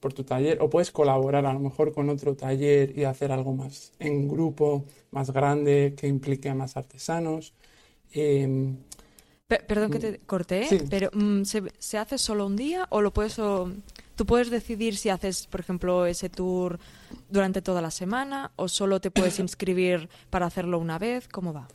por 0.00 0.12
tu 0.12 0.22
taller 0.24 0.58
o 0.60 0.68
puedes 0.68 0.90
colaborar 0.90 1.46
a 1.46 1.52
lo 1.54 1.60
mejor 1.60 1.94
con 1.94 2.10
otro 2.10 2.36
taller 2.36 2.92
y 2.98 3.04
hacer 3.04 3.32
algo 3.32 3.54
más 3.54 3.92
en 3.98 4.28
grupo, 4.28 4.84
más 5.12 5.30
grande, 5.30 5.94
que 5.96 6.06
implique 6.08 6.50
a 6.50 6.54
más 6.54 6.76
artesanos. 6.76 7.54
Perdón 9.46 9.90
que 9.90 9.98
te 9.98 10.12
mm, 10.12 10.26
corté, 10.26 10.66
pero 10.88 11.10
mm, 11.12 11.42
¿se, 11.44 11.98
hace 11.98 12.18
solo 12.18 12.46
un 12.46 12.56
día 12.56 12.86
o 12.90 13.02
lo 13.02 13.12
puedes... 13.12 13.36
¿Tú 14.16 14.26
puedes 14.26 14.48
decidir 14.48 14.96
si 14.96 15.08
haces, 15.08 15.48
por 15.48 15.58
ejemplo, 15.58 16.06
ese 16.06 16.28
tour 16.28 16.78
durante 17.28 17.62
toda 17.62 17.82
la 17.82 17.90
semana 17.90 18.52
o 18.54 18.68
solo 18.68 19.00
te 19.00 19.10
puedes 19.10 19.38
inscribir 19.40 20.08
para 20.30 20.46
hacerlo 20.46 20.78
una 20.78 20.98
vez? 20.98 21.26
¿Cómo 21.28 21.52
va? 21.52 21.66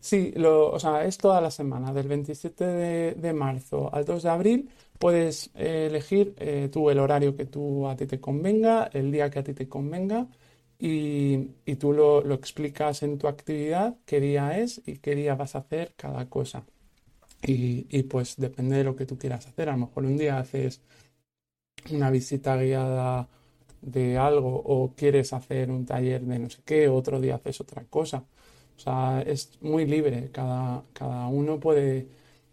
Sí, 0.00 0.32
lo, 0.36 0.70
o 0.70 0.78
sea, 0.78 1.04
es 1.04 1.16
toda 1.16 1.40
la 1.40 1.50
semana, 1.50 1.92
del 1.92 2.06
27 2.06 2.64
de, 2.64 3.14
de 3.14 3.32
marzo 3.32 3.90
al 3.92 4.04
2 4.04 4.22
de 4.22 4.28
abril 4.28 4.70
Puedes 4.98 5.50
eh, 5.54 5.86
elegir 5.88 6.34
eh, 6.38 6.68
tú 6.72 6.90
el 6.90 6.98
horario 6.98 7.36
que 7.36 7.46
tú 7.46 7.86
a 7.88 7.96
ti 7.96 8.06
te 8.06 8.20
convenga, 8.20 8.90
el 8.92 9.12
día 9.12 9.30
que 9.30 9.38
a 9.38 9.44
ti 9.44 9.54
te 9.54 9.68
convenga 9.68 10.26
y, 10.78 11.50
y 11.64 11.76
tú 11.76 11.92
lo, 11.92 12.22
lo, 12.22 12.34
explicas 12.34 13.02
en 13.04 13.18
tu 13.18 13.28
actividad, 13.28 13.96
qué 14.06 14.20
día 14.20 14.58
es 14.58 14.82
y 14.86 14.98
qué 14.98 15.14
día 15.14 15.36
vas 15.36 15.54
a 15.54 15.58
hacer 15.60 15.94
cada 15.96 16.28
cosa. 16.28 16.64
Y, 17.42 17.86
y, 17.90 18.02
pues 18.04 18.36
depende 18.36 18.76
de 18.76 18.84
lo 18.84 18.96
que 18.96 19.06
tú 19.06 19.16
quieras 19.16 19.46
hacer. 19.46 19.68
A 19.68 19.72
lo 19.72 19.78
mejor 19.86 20.04
un 20.04 20.16
día 20.16 20.38
haces 20.38 20.80
una 21.90 22.10
visita 22.10 22.56
guiada 22.56 23.28
de 23.80 24.18
algo 24.18 24.60
o 24.64 24.94
quieres 24.96 25.32
hacer 25.32 25.70
un 25.70 25.86
taller 25.86 26.22
de 26.22 26.38
no 26.38 26.50
sé 26.50 26.60
qué, 26.64 26.88
otro 26.88 27.20
día 27.20 27.36
haces 27.36 27.60
otra 27.60 27.84
cosa. 27.84 28.24
O 28.76 28.80
sea, 28.80 29.22
es 29.22 29.58
muy 29.60 29.86
libre, 29.86 30.30
cada, 30.32 30.84
cada 30.92 31.26
uno 31.28 31.58
puede 31.58 32.08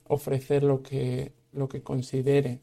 ofrecer 0.08 0.64
lo 0.64 0.82
que, 0.82 1.34
lo 1.54 1.68
que 1.68 1.82
considere. 1.82 2.62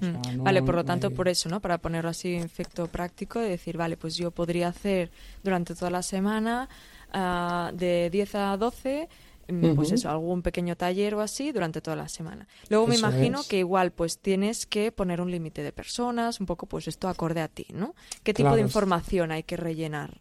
Mm. 0.00 0.42
vale, 0.42 0.62
por 0.62 0.74
lo 0.74 0.84
tanto, 0.84 1.10
por 1.10 1.28
eso, 1.28 1.50
¿no? 1.50 1.60
Para 1.60 1.76
ponerlo 1.76 2.08
así 2.08 2.34
en 2.34 2.42
efecto 2.42 2.86
práctico, 2.86 3.40
de 3.40 3.50
decir, 3.50 3.76
vale, 3.76 3.98
pues 3.98 4.16
yo 4.16 4.30
podría 4.30 4.68
hacer 4.68 5.10
durante 5.42 5.74
toda 5.74 5.90
la 5.90 6.02
semana 6.02 6.68
ah, 7.12 7.70
de 7.74 8.08
10 8.10 8.34
a 8.36 8.56
12 8.56 9.08
mm, 9.52 9.74
pues 9.74 9.92
eso, 9.92 10.10
algún 10.10 10.42
pequeño 10.42 10.76
taller 10.76 11.14
o 11.14 11.20
así 11.20 11.52
durante 11.52 11.80
toda 11.80 11.96
la 11.96 12.08
semana. 12.08 12.48
Luego 12.68 12.86
me 12.86 12.96
imagino 12.96 13.40
que 13.48 13.58
igual 13.58 13.92
pues 13.92 14.18
tienes 14.18 14.66
que 14.66 14.92
poner 14.92 15.20
un 15.20 15.30
límite 15.30 15.62
de 15.62 15.72
personas, 15.72 16.40
un 16.40 16.46
poco 16.46 16.66
pues 16.66 16.88
esto 16.88 17.08
acorde 17.08 17.40
a 17.40 17.48
ti, 17.48 17.66
¿no? 17.72 17.94
¿Qué 18.22 18.34
tipo 18.34 18.54
de 18.54 18.60
información 18.62 19.32
hay 19.32 19.42
que 19.42 19.56
rellenar? 19.56 20.20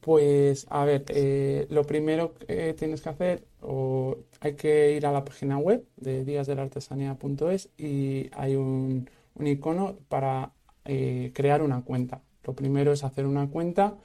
Pues 0.00 0.66
a 0.70 0.84
ver, 0.84 1.04
eh, 1.08 1.66
lo 1.68 1.84
primero 1.84 2.34
que 2.34 2.72
tienes 2.74 3.02
que 3.02 3.08
hacer, 3.10 3.44
o 3.60 4.16
hay 4.40 4.54
que 4.54 4.96
ir 4.96 5.04
a 5.06 5.12
la 5.12 5.24
página 5.24 5.58
web 5.58 5.84
de 5.96 6.24
díasdelartesanía.es 6.24 7.68
y 7.76 8.30
hay 8.32 8.56
un, 8.56 9.10
icono 9.38 9.98
para 10.08 10.52
eh, 10.86 11.32
crear 11.34 11.62
una 11.62 11.82
cuenta. 11.82 12.22
Lo 12.44 12.54
primero 12.54 12.92
es 12.92 13.04
hacer 13.04 13.26
una 13.26 13.48
cuenta 13.48 13.96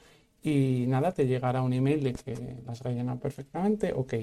y 0.45 0.85
nada, 0.87 1.11
te 1.11 1.27
llegará 1.27 1.61
un 1.61 1.73
email 1.73 2.03
de 2.03 2.13
que 2.13 2.35
las 2.65 2.81
rellenas 2.81 3.19
perfectamente, 3.19 3.93
ok. 3.93 4.13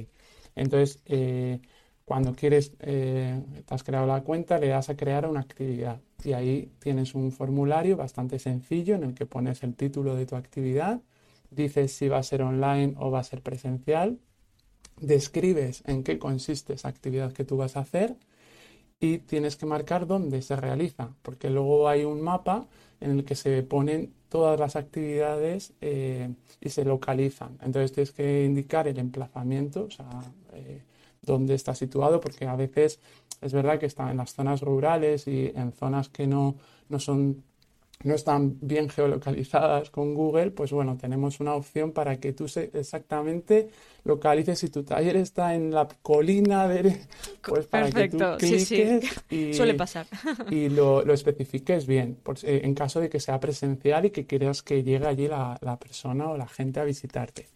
Entonces, 0.54 1.00
eh, 1.06 1.60
cuando 2.04 2.34
quieres, 2.34 2.76
te 2.78 3.42
has 3.68 3.82
creado 3.84 4.06
la 4.06 4.22
cuenta, 4.22 4.58
le 4.58 4.68
das 4.68 4.90
a 4.90 4.96
crear 4.96 5.26
una 5.28 5.40
actividad 5.40 6.00
y 6.24 6.32
ahí 6.32 6.70
tienes 6.78 7.14
un 7.14 7.32
formulario 7.32 7.96
bastante 7.96 8.38
sencillo 8.38 8.94
en 8.96 9.04
el 9.04 9.14
que 9.14 9.26
pones 9.26 9.62
el 9.62 9.74
título 9.74 10.14
de 10.14 10.26
tu 10.26 10.36
actividad 10.36 11.00
dices 11.54 11.92
si 11.92 12.08
va 12.08 12.18
a 12.18 12.22
ser 12.22 12.42
online 12.42 12.94
o 12.98 13.10
va 13.10 13.20
a 13.20 13.24
ser 13.24 13.42
presencial, 13.42 14.18
describes 15.00 15.82
en 15.86 16.02
qué 16.02 16.18
consiste 16.18 16.74
esa 16.74 16.88
actividad 16.88 17.32
que 17.32 17.44
tú 17.44 17.56
vas 17.56 17.76
a 17.76 17.80
hacer 17.80 18.16
y 19.00 19.18
tienes 19.18 19.56
que 19.56 19.66
marcar 19.66 20.06
dónde 20.06 20.42
se 20.42 20.56
realiza, 20.56 21.14
porque 21.22 21.50
luego 21.50 21.88
hay 21.88 22.04
un 22.04 22.20
mapa 22.20 22.68
en 23.00 23.10
el 23.12 23.24
que 23.24 23.34
se 23.34 23.62
ponen 23.62 24.14
todas 24.32 24.58
las 24.58 24.76
actividades 24.76 25.74
eh, 25.82 26.32
y 26.58 26.70
se 26.70 26.86
localizan. 26.86 27.58
Entonces 27.62 27.92
tienes 27.92 28.12
que 28.12 28.46
indicar 28.46 28.88
el 28.88 28.98
emplazamiento, 28.98 29.84
o 29.84 29.90
sea, 29.90 30.08
eh, 30.54 30.80
dónde 31.20 31.54
está 31.54 31.74
situado, 31.74 32.18
porque 32.18 32.46
a 32.46 32.56
veces 32.56 32.98
es 33.42 33.52
verdad 33.52 33.78
que 33.78 33.84
está 33.84 34.10
en 34.10 34.16
las 34.16 34.32
zonas 34.32 34.62
rurales 34.62 35.28
y 35.28 35.52
en 35.54 35.72
zonas 35.72 36.08
que 36.08 36.26
no, 36.26 36.56
no 36.88 36.98
son 36.98 37.44
no 38.04 38.14
están 38.14 38.58
bien 38.60 38.88
geolocalizadas 38.88 39.90
con 39.90 40.14
Google, 40.14 40.50
pues 40.50 40.72
bueno, 40.72 40.96
tenemos 40.96 41.40
una 41.40 41.54
opción 41.54 41.92
para 41.92 42.18
que 42.18 42.32
tú 42.32 42.46
exactamente 42.72 43.70
localices 44.04 44.58
si 44.58 44.68
tu 44.68 44.82
taller 44.82 45.16
está 45.16 45.54
en 45.54 45.70
la 45.70 45.88
colina 46.02 46.68
de... 46.68 47.00
Pues 47.42 47.66
para 47.66 47.90
que 47.90 48.08
tú 48.08 48.18
cliques 48.38 49.04
Y, 49.30 49.52
Suele 49.52 49.74
pasar. 49.74 50.06
y 50.50 50.68
lo, 50.68 51.02
especifiques 51.12 51.86
bien, 51.86 52.18
eh, 52.42 52.60
en 52.64 52.74
caso 52.74 53.00
de 53.00 53.08
que 53.08 53.20
sea 53.20 53.40
presencial 53.40 54.06
y 54.06 54.10
que 54.10 54.26
quieras 54.26 54.62
que 54.62 54.82
llegue 54.82 55.06
allí 55.06 55.28
la, 55.28 55.58
persona 55.80 56.30
o 56.30 56.36
la 56.36 56.46
gente 56.46 56.80
a 56.80 56.84
visitarte. 56.84 57.48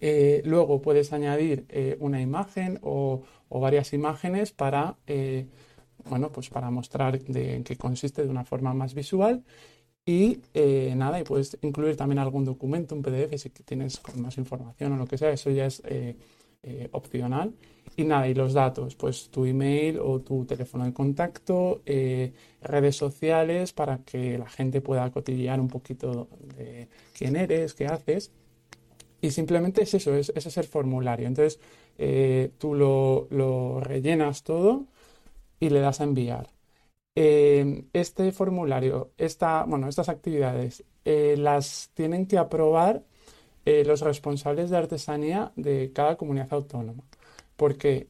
Eh, 0.00 0.42
luego 0.44 0.82
puedes 0.82 1.12
añadir 1.12 1.66
eh, 1.68 1.96
una 2.00 2.20
imagen 2.20 2.78
o, 2.82 3.22
varias 3.50 3.92
imágenes 3.92 4.50
para 4.50 4.96
bueno, 6.08 6.30
pues 6.30 6.50
para 6.50 6.70
mostrar 6.70 7.18
de 7.20 7.56
en 7.56 7.64
qué 7.64 7.76
consiste 7.76 8.22
de 8.22 8.28
una 8.28 8.44
forma 8.44 8.74
más 8.74 8.94
visual. 8.94 9.44
Y 10.06 10.40
eh, 10.52 10.92
nada, 10.96 11.18
y 11.18 11.24
puedes 11.24 11.56
incluir 11.62 11.96
también 11.96 12.18
algún 12.18 12.44
documento, 12.44 12.94
un 12.94 13.02
PDF, 13.02 13.38
si 13.38 13.48
tienes 13.50 14.00
más 14.16 14.36
información 14.36 14.92
o 14.92 14.96
lo 14.96 15.06
que 15.06 15.16
sea, 15.16 15.30
eso 15.30 15.50
ya 15.50 15.66
es 15.66 15.82
eh, 15.86 16.14
eh, 16.62 16.88
opcional. 16.92 17.54
Y 17.96 18.04
nada, 18.04 18.28
y 18.28 18.34
los 18.34 18.52
datos, 18.52 18.96
pues 18.96 19.30
tu 19.30 19.46
email 19.46 19.98
o 19.98 20.20
tu 20.20 20.44
teléfono 20.44 20.84
de 20.84 20.92
contacto, 20.92 21.82
redes 22.60 22.96
sociales 22.96 23.72
para 23.72 23.98
que 23.98 24.36
la 24.36 24.48
gente 24.48 24.80
pueda 24.80 25.10
cotillear 25.10 25.60
un 25.60 25.68
poquito 25.68 26.28
de 26.56 26.88
quién 27.16 27.36
eres, 27.36 27.74
qué 27.74 27.86
haces. 27.86 28.32
Y 29.20 29.30
simplemente 29.30 29.82
es 29.82 29.94
eso, 29.94 30.14
es, 30.14 30.32
ese 30.34 30.48
es 30.48 30.56
el 30.56 30.64
formulario. 30.64 31.28
Entonces, 31.28 31.60
tú 32.58 32.74
lo, 32.74 33.28
lo 33.30 33.80
rellenas 33.80 34.42
todo 34.42 34.86
y 35.64 35.70
le 35.70 35.80
das 35.80 36.00
a 36.00 36.04
enviar. 36.04 36.50
Eh, 37.16 37.84
este 37.94 38.32
formulario, 38.32 39.12
esta, 39.16 39.64
bueno, 39.64 39.88
estas 39.88 40.10
actividades, 40.10 40.84
eh, 41.06 41.36
las 41.38 41.90
tienen 41.94 42.26
que 42.26 42.36
aprobar 42.36 43.02
eh, 43.64 43.82
los 43.84 44.02
responsables 44.02 44.68
de 44.68 44.76
artesanía 44.76 45.52
de 45.56 45.90
cada 45.94 46.16
comunidad 46.16 46.52
autónoma. 46.52 47.02
¿Por 47.56 47.78
qué? 47.78 48.08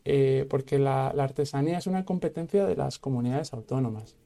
porque 0.48 0.78
la, 0.78 1.08
artesanía 1.08 1.78
es 1.78 1.86
una 1.86 2.04
competencia 2.04 2.64
de 2.64 2.76
las 2.76 2.98
comunidades 2.98 3.52
autónomas. 3.52 4.16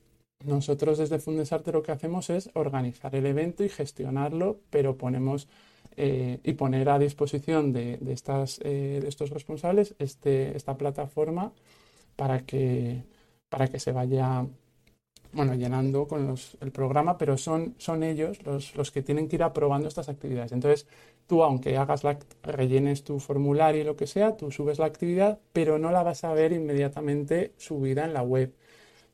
Nosotros 0.45 0.99
desde 0.99 1.19
Fundesarte 1.19 1.73
lo 1.73 1.83
que 1.83 1.91
hacemos 1.91 2.31
es 2.31 2.49
organizar 2.55 3.17
el 3.17 3.27
evento 3.27 3.65
y 3.65 3.69
gestionarlo, 3.69 4.61
pero 4.71 4.97
ponemos 4.97 5.49
y 5.97 6.53
poner 6.53 6.89
a 6.89 7.01
disposición 7.01 7.73
de, 7.73 7.99
estas, 8.07 8.61
de 8.61 9.09
estos 9.09 9.31
responsables 9.31 9.97
este, 9.99 10.57
esta 10.57 10.79
plataforma 10.79 11.53
para 12.15 12.47
que, 12.47 13.03
para 13.49 13.69
que 13.69 13.79
se 13.81 13.93
vaya 13.93 14.47
bueno, 15.33 15.55
llenando 15.55 16.07
con 16.09 16.35
el 16.61 16.73
programa, 16.73 17.19
pero 17.19 17.37
son, 17.37 17.75
son 17.79 18.03
ellos 18.03 18.43
los, 18.45 18.75
los, 18.77 18.91
que 18.91 19.03
tienen 19.03 19.29
que 19.29 19.37
ir 19.37 19.43
aprobando 19.43 19.89
estas 19.89 20.09
actividades. 20.09 20.53
Entonces, 20.53 20.87
tú, 21.27 21.43
aunque 21.43 21.77
hagas 21.77 22.05
la, 22.05 22.19
rellenes 22.43 23.05
tu 23.05 23.21
formulario 23.21 23.83
y 23.83 23.85
lo 23.85 23.97
que 23.97 24.07
sea, 24.07 24.37
tú 24.37 24.51
subes 24.51 24.79
la 24.79 24.87
actividad, 24.87 25.39
pero 25.53 25.79
no 25.79 25.91
la 25.93 26.03
vas 26.03 26.25
a 26.25 26.33
ver 26.33 26.53
inmediatamente 26.53 27.53
subida 27.59 28.05
en 28.05 28.15
la 28.15 28.23
web. 28.23 28.55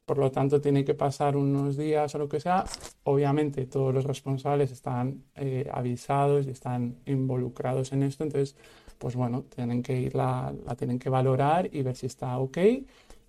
Por 0.06 0.18
lo 0.18 0.30
tanto, 0.30 0.60
tiene 0.60 0.84
que 0.84 0.94
pasar 0.94 1.36
unos 1.36 1.76
días 1.76 2.14
o 2.14 2.18
lo 2.18 2.28
que 2.28 2.40
sea. 2.40 2.64
Obviamente, 3.04 3.66
todos 3.66 3.92
los 3.94 4.04
responsables 4.04 4.70
están 4.70 5.24
eh, 5.34 5.68
avisados 5.72 6.46
y 6.46 6.50
están 6.50 6.96
involucrados 7.06 7.92
en 7.92 8.02
esto. 8.02 8.24
Entonces, 8.24 8.56
pues 8.98 9.16
bueno, 9.16 9.42
tienen 9.44 9.82
que 9.82 9.98
ir 9.98 10.14
la, 10.14 10.54
la 10.66 10.76
tienen 10.76 10.98
que 10.98 11.08
valorar 11.08 11.68
y 11.72 11.82
ver 11.82 11.96
si 11.96 12.06
está 12.06 12.38
ok 12.38 12.58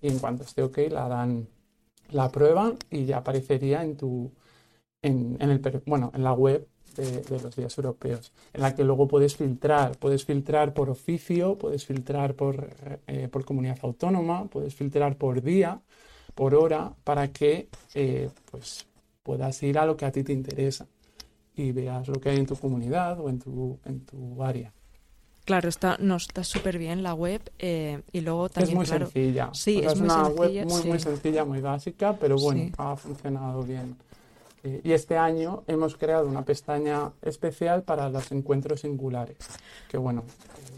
y 0.06 0.08
en 0.08 0.20
cuanto 0.20 0.44
esté 0.44 0.62
ok 0.62 0.78
la 0.90 1.08
dan, 1.08 1.48
la 2.10 2.30
prueban 2.30 2.76
y 2.90 3.06
ya 3.06 3.18
aparecería 3.18 3.82
en 3.82 3.96
tu, 3.96 4.30
en, 5.02 5.36
en 5.40 5.50
el, 5.50 5.82
bueno, 5.84 6.12
en 6.14 6.22
la 6.22 6.32
web 6.32 6.68
de, 6.96 7.40
los 7.42 7.56
días 7.56 7.76
europeos, 7.76 8.32
en 8.54 8.62
la 8.62 8.74
que 8.74 8.84
luego 8.84 9.08
puedes 9.08 9.36
filtrar, 9.36 9.98
puedes 9.98 10.24
filtrar 10.24 10.72
por 10.72 10.88
oficio, 10.90 11.58
puedes 11.58 11.84
filtrar 11.84 12.34
por, 12.34 12.70
eh, 13.08 13.28
por 13.28 13.44
comunidad 13.44 13.78
autónoma, 13.82 14.46
puedes 14.46 14.74
filtrar 14.74 15.16
por 15.16 15.42
día, 15.42 15.82
por 16.34 16.54
hora, 16.54 16.94
para 17.02 17.32
que 17.32 17.68
eh, 17.94 18.30
pues 18.50 18.86
puedas 19.24 19.60
ir 19.64 19.76
a 19.78 19.86
lo 19.86 19.96
que 19.96 20.04
a 20.06 20.12
ti 20.12 20.22
te 20.22 20.32
interesa 20.32 20.86
y 21.56 21.72
veas 21.72 22.06
lo 22.06 22.20
que 22.20 22.30
hay 22.30 22.36
en 22.38 22.46
tu 22.46 22.54
comunidad 22.54 23.18
o 23.20 23.28
en 23.28 23.40
tu, 23.40 23.78
en 23.84 24.00
tu 24.06 24.42
área. 24.42 24.72
Claro, 25.46 25.68
está, 25.68 25.96
no, 26.00 26.16
está 26.16 26.42
súper 26.42 26.76
bien 26.76 27.04
la 27.04 27.14
web 27.14 27.40
eh, 27.60 28.02
y 28.10 28.20
luego 28.20 28.48
también... 28.48 28.72
Es 28.72 28.76
muy 28.76 28.86
sencilla. 28.86 29.50
Sí, 29.52 29.78
es, 29.78 29.94
una 29.94 30.26
web 30.26 30.66
muy, 30.66 30.82
muy 30.82 30.98
sencilla, 30.98 31.44
muy 31.44 31.60
básica, 31.60 32.16
pero 32.18 32.36
bueno, 32.36 32.72
ha 32.76 32.96
funcionado 32.96 33.62
bien. 33.62 33.96
Y 34.82 34.90
este 34.90 35.16
año 35.16 35.62
hemos 35.68 35.96
creado 35.96 36.26
una 36.26 36.44
pestaña 36.44 37.12
especial 37.22 37.84
para 37.84 38.08
los 38.08 38.32
encuentros 38.32 38.80
singulares, 38.80 39.36
que 39.88 39.98
bueno, 39.98 40.24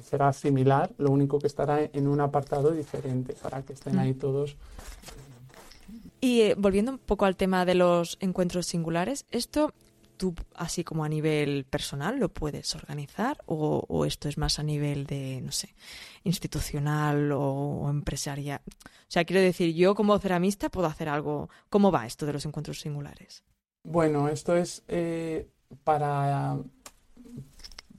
será 0.04 0.34
similar, 0.34 0.90
lo 0.98 1.12
único 1.12 1.38
que 1.38 1.46
estará 1.46 1.88
en 1.90 2.06
un 2.06 2.20
apartado 2.20 2.70
diferente 2.72 3.34
para 3.40 3.62
que 3.62 3.72
estén 3.72 3.98
ahí 3.98 4.12
mm. 4.12 4.18
todos. 4.18 4.56
Y 6.20 6.42
eh, 6.42 6.54
volviendo 6.58 6.92
un 6.92 6.98
poco 6.98 7.24
al 7.24 7.36
tema 7.36 7.64
de 7.64 7.74
los 7.74 8.18
encuentros 8.20 8.66
singulares, 8.66 9.24
¿esto 9.30 9.72
tú, 10.18 10.34
así 10.54 10.84
como 10.84 11.04
a 11.04 11.08
nivel 11.08 11.64
personal, 11.64 12.18
lo 12.18 12.28
puedes 12.28 12.74
organizar 12.74 13.38
o, 13.46 14.04
esto 14.04 14.28
es 14.28 14.36
más 14.36 14.58
a 14.58 14.62
nivel 14.62 15.06
de, 15.06 15.40
no 15.40 15.52
sé, 15.52 15.74
institucional 16.24 17.32
o, 17.32 17.40
o, 17.42 17.90
empresarial? 17.90 18.60
O 18.66 19.10
sea, 19.10 19.24
quiero 19.24 19.40
decir, 19.40 19.74
yo 19.74 19.94
como 19.94 20.18
ceramista 20.18 20.68
puedo 20.68 20.86
hacer 20.86 21.08
algo. 21.08 21.48
¿Cómo 21.70 21.90
va 21.90 22.06
esto 22.06 22.26
de 22.26 22.34
los 22.34 22.44
encuentros 22.44 22.80
singulares? 22.80 23.42
Bueno, 23.82 24.28
esto 24.28 24.54
es 24.54 24.82
eh, 24.88 25.48
para, 25.82 26.58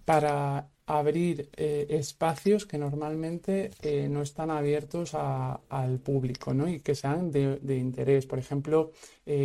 para 0.05 0.67
abrir 0.85 1.49
eh, 1.55 1.88
espacios 1.89 2.67
que 2.67 2.77
normalmente 2.77 3.71
eh, 3.81 4.07
no 4.07 4.21
están 4.21 4.51
abiertos 4.51 5.15
al 5.15 5.99
público 5.99 6.53
¿no? 6.53 6.67
y 6.67 6.79
que 6.79 6.93
sean 6.93 7.31
de, 7.31 7.75
interés. 7.75 8.27
Por 8.27 8.38
ejemplo, 8.38 8.91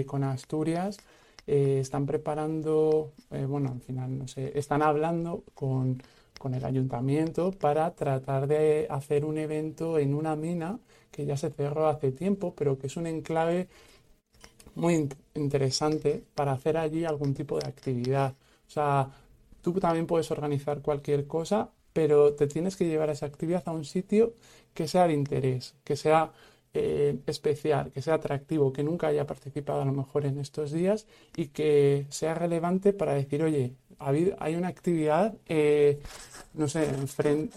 con 0.07 0.25
Asturias 0.25 0.99
están 1.47 2.07
preparando, 2.07 3.13
bueno, 3.49 3.71
al 3.71 3.81
final, 3.81 4.19
no 4.19 4.29
sé, 4.29 4.59
están 4.59 4.83
hablando 4.83 5.45
con, 5.55 6.03
con 6.39 6.55
el 6.55 6.65
ayuntamiento 6.65 7.53
para 7.53 7.95
tratar 7.95 8.47
de 8.47 8.87
hacer 8.91 9.25
un 9.25 9.39
evento 9.39 9.99
en 9.99 10.15
una 10.15 10.37
mina 10.37 10.79
que 11.11 11.27
ya 11.27 11.37
se 11.37 11.51
cerró 11.51 11.87
hace 11.89 12.13
tiempo, 12.13 12.55
pero 12.55 12.79
que 12.79 12.89
es 12.89 12.97
un 12.97 13.07
enclave 13.07 13.69
muy 14.75 15.09
interesante 15.35 16.25
para 16.35 16.53
hacer 16.53 16.77
allí 16.77 17.05
algún 17.05 17.35
tipo 17.35 17.59
de 17.59 17.69
actividad. 17.69 18.35
O 18.67 18.71
sea, 18.71 19.11
tú 19.63 19.73
también 19.75 20.07
puedes 20.07 20.31
organizar 20.31 20.83
cualquier 20.83 21.27
cosa, 21.27 21.71
pero 21.93 22.35
te 22.35 22.47
tienes 22.47 22.77
que 22.77 22.87
llevar 22.87 23.11
esa 23.11 23.27
actividad 23.27 23.63
a 23.67 23.73
un 23.73 23.85
sitio 23.85 24.35
que 24.75 24.89
sea 24.89 25.07
de 25.07 25.15
interés, 25.15 25.77
que 25.85 25.97
sea 25.97 26.33
eh, 26.75 27.17
especial, 27.27 27.93
que 27.93 28.03
sea 28.03 28.15
atractivo, 28.15 28.73
que 28.73 28.83
nunca 28.83 29.07
haya 29.07 29.27
participado 29.27 29.83
a 29.83 29.85
lo 29.85 29.93
mejor 29.93 30.27
en 30.27 30.39
estos 30.39 30.73
días 30.73 31.07
y 31.37 31.47
que 31.49 32.07
sea 32.11 32.35
relevante 32.35 32.93
para 32.93 33.15
decir, 33.15 33.43
oye, 33.43 33.77
hay 34.39 34.55
una 34.57 34.69
actividad, 34.69 35.35
eh, 35.47 36.01
no 36.55 36.69
sé, 36.69 36.89
eh, 36.91 37.49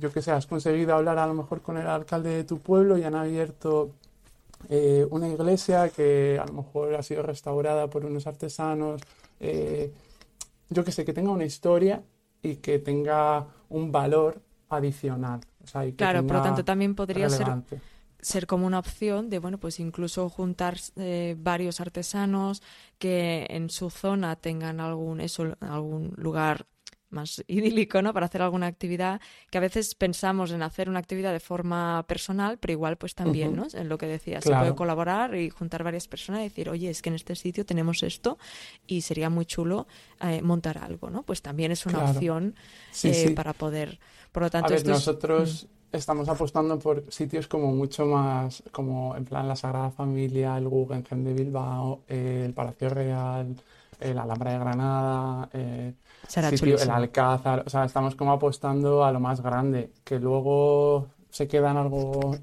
yo 0.00 0.12
que 0.12 0.22
sé, 0.22 0.30
has 0.32 0.46
conseguido 0.46 0.94
hablar 0.94 1.18
a 1.18 1.26
lo 1.26 1.34
mejor 1.34 1.62
con 1.62 1.78
el 1.78 1.86
alcalde 1.86 2.30
de 2.30 2.44
tu 2.44 2.58
pueblo 2.58 2.98
y 2.98 3.04
han 3.04 3.14
abierto 3.14 3.92
eh, 4.68 5.06
una 5.10 5.28
iglesia 5.28 5.88
que 5.88 6.38
a 6.40 6.46
lo 6.46 6.52
mejor 6.52 6.94
ha 6.94 7.02
sido 7.02 7.22
restaurada 7.22 7.88
por 7.88 8.04
unos 8.04 8.26
artesanos, 8.26 9.00
yo 10.68 10.84
que 10.84 10.92
sé, 10.92 11.04
que 11.04 11.12
tenga 11.12 11.30
una 11.30 11.44
historia 11.44 12.02
y 12.42 12.56
que 12.56 12.78
tenga 12.78 13.46
un 13.68 13.92
valor 13.92 14.40
adicional. 14.68 15.40
Claro, 15.96 16.26
por 16.26 16.36
lo 16.36 16.42
tanto 16.42 16.64
también 16.64 16.94
podría 16.94 17.28
ser 17.28 17.46
ser 18.26 18.46
como 18.46 18.66
una 18.66 18.80
opción 18.80 19.30
de, 19.30 19.38
bueno, 19.38 19.58
pues 19.58 19.78
incluso 19.78 20.28
juntar 20.28 20.78
eh, 20.96 21.36
varios 21.38 21.80
artesanos 21.80 22.62
que 22.98 23.46
en 23.50 23.70
su 23.70 23.88
zona 23.90 24.34
tengan 24.34 24.80
algún, 24.80 25.20
eso, 25.20 25.56
algún 25.60 26.12
lugar 26.16 26.66
más 27.10 27.42
idílico, 27.46 28.02
¿no? 28.02 28.12
Para 28.12 28.26
hacer 28.26 28.42
alguna 28.42 28.66
actividad, 28.66 29.20
que 29.50 29.58
a 29.58 29.60
veces 29.60 29.94
pensamos 29.94 30.50
en 30.50 30.62
hacer 30.62 30.88
una 30.88 30.98
actividad 30.98 31.32
de 31.32 31.40
forma 31.40 32.04
personal, 32.06 32.58
pero 32.58 32.72
igual 32.72 32.96
pues 32.96 33.14
también, 33.14 33.54
¿no? 33.54 33.66
En 33.72 33.88
lo 33.88 33.98
que 33.98 34.06
decías, 34.06 34.44
se 34.44 34.50
puede 34.50 34.74
colaborar 34.74 35.34
y 35.34 35.50
juntar 35.50 35.84
varias 35.84 36.08
personas 36.08 36.40
y 36.40 36.44
decir, 36.44 36.68
oye, 36.68 36.90
es 36.90 37.02
que 37.02 37.08
en 37.08 37.14
este 37.14 37.36
sitio 37.36 37.64
tenemos 37.64 38.02
esto 38.02 38.38
y 38.86 39.02
sería 39.02 39.30
muy 39.30 39.46
chulo 39.46 39.86
eh, 40.20 40.42
montar 40.42 40.78
algo, 40.78 41.10
¿no? 41.10 41.22
Pues 41.22 41.42
también 41.42 41.72
es 41.72 41.86
una 41.86 42.10
opción 42.10 42.54
eh, 43.02 43.30
para 43.30 43.52
poder, 43.52 43.98
por 44.32 44.44
lo 44.44 44.50
tanto... 44.50 44.74
nosotros... 44.84 45.64
Mm. 45.72 45.76
Estamos 45.92 46.28
apostando 46.28 46.78
por 46.78 47.10
sitios 47.10 47.46
como 47.46 47.72
mucho 47.72 48.04
más, 48.04 48.62
como 48.72 49.16
en 49.16 49.24
plan 49.24 49.48
la 49.48 49.56
Sagrada 49.56 49.90
Familia, 49.90 50.58
el 50.58 50.68
Guggenheim 50.68 51.24
de 51.24 51.32
Bilbao, 51.32 52.02
el 52.08 52.52
Palacio 52.52 52.90
Real, 52.90 53.56
el 54.00 54.18
Alhambra 54.18 54.52
de 54.52 54.58
Granada, 54.58 55.48
eh, 55.52 55.94
el 56.34 56.90
Alcázar, 56.90 57.64
o 57.66 57.70
sea, 57.70 57.84
estamos 57.84 58.14
como 58.14 58.32
apostando 58.32 59.04
a 59.04 59.12
lo 59.12 59.20
más 59.20 59.40
grande, 59.40 59.92
que 60.04 60.18
luego 60.18 61.08
se 61.30 61.48
queda 61.48 61.70
en 61.70 61.76
algo 61.76 62.36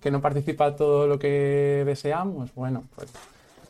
que 0.00 0.10
no 0.10 0.20
participa 0.20 0.74
todo 0.74 1.06
lo 1.06 1.18
que 1.18 1.82
deseamos, 1.86 2.54
bueno, 2.54 2.84
pues, 2.94 3.10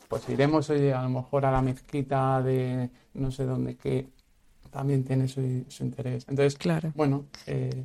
pues 0.09 0.29
iremos 0.29 0.69
oye, 0.71 0.93
a 0.93 1.03
lo 1.03 1.09
mejor 1.09 1.47
a 1.47 1.51
la 1.51 1.63
mezquita 1.63 2.43
de 2.43 2.91
no 3.15 3.31
sé 3.31 3.45
dónde 3.45 3.77
que 3.77 4.09
también 4.71 5.05
tiene 5.05 5.29
su, 5.29 5.41
interés. 5.41 6.25
Entonces, 6.29 6.57
claro. 6.57 6.93
bueno, 6.95 7.27
eh, 7.47 7.85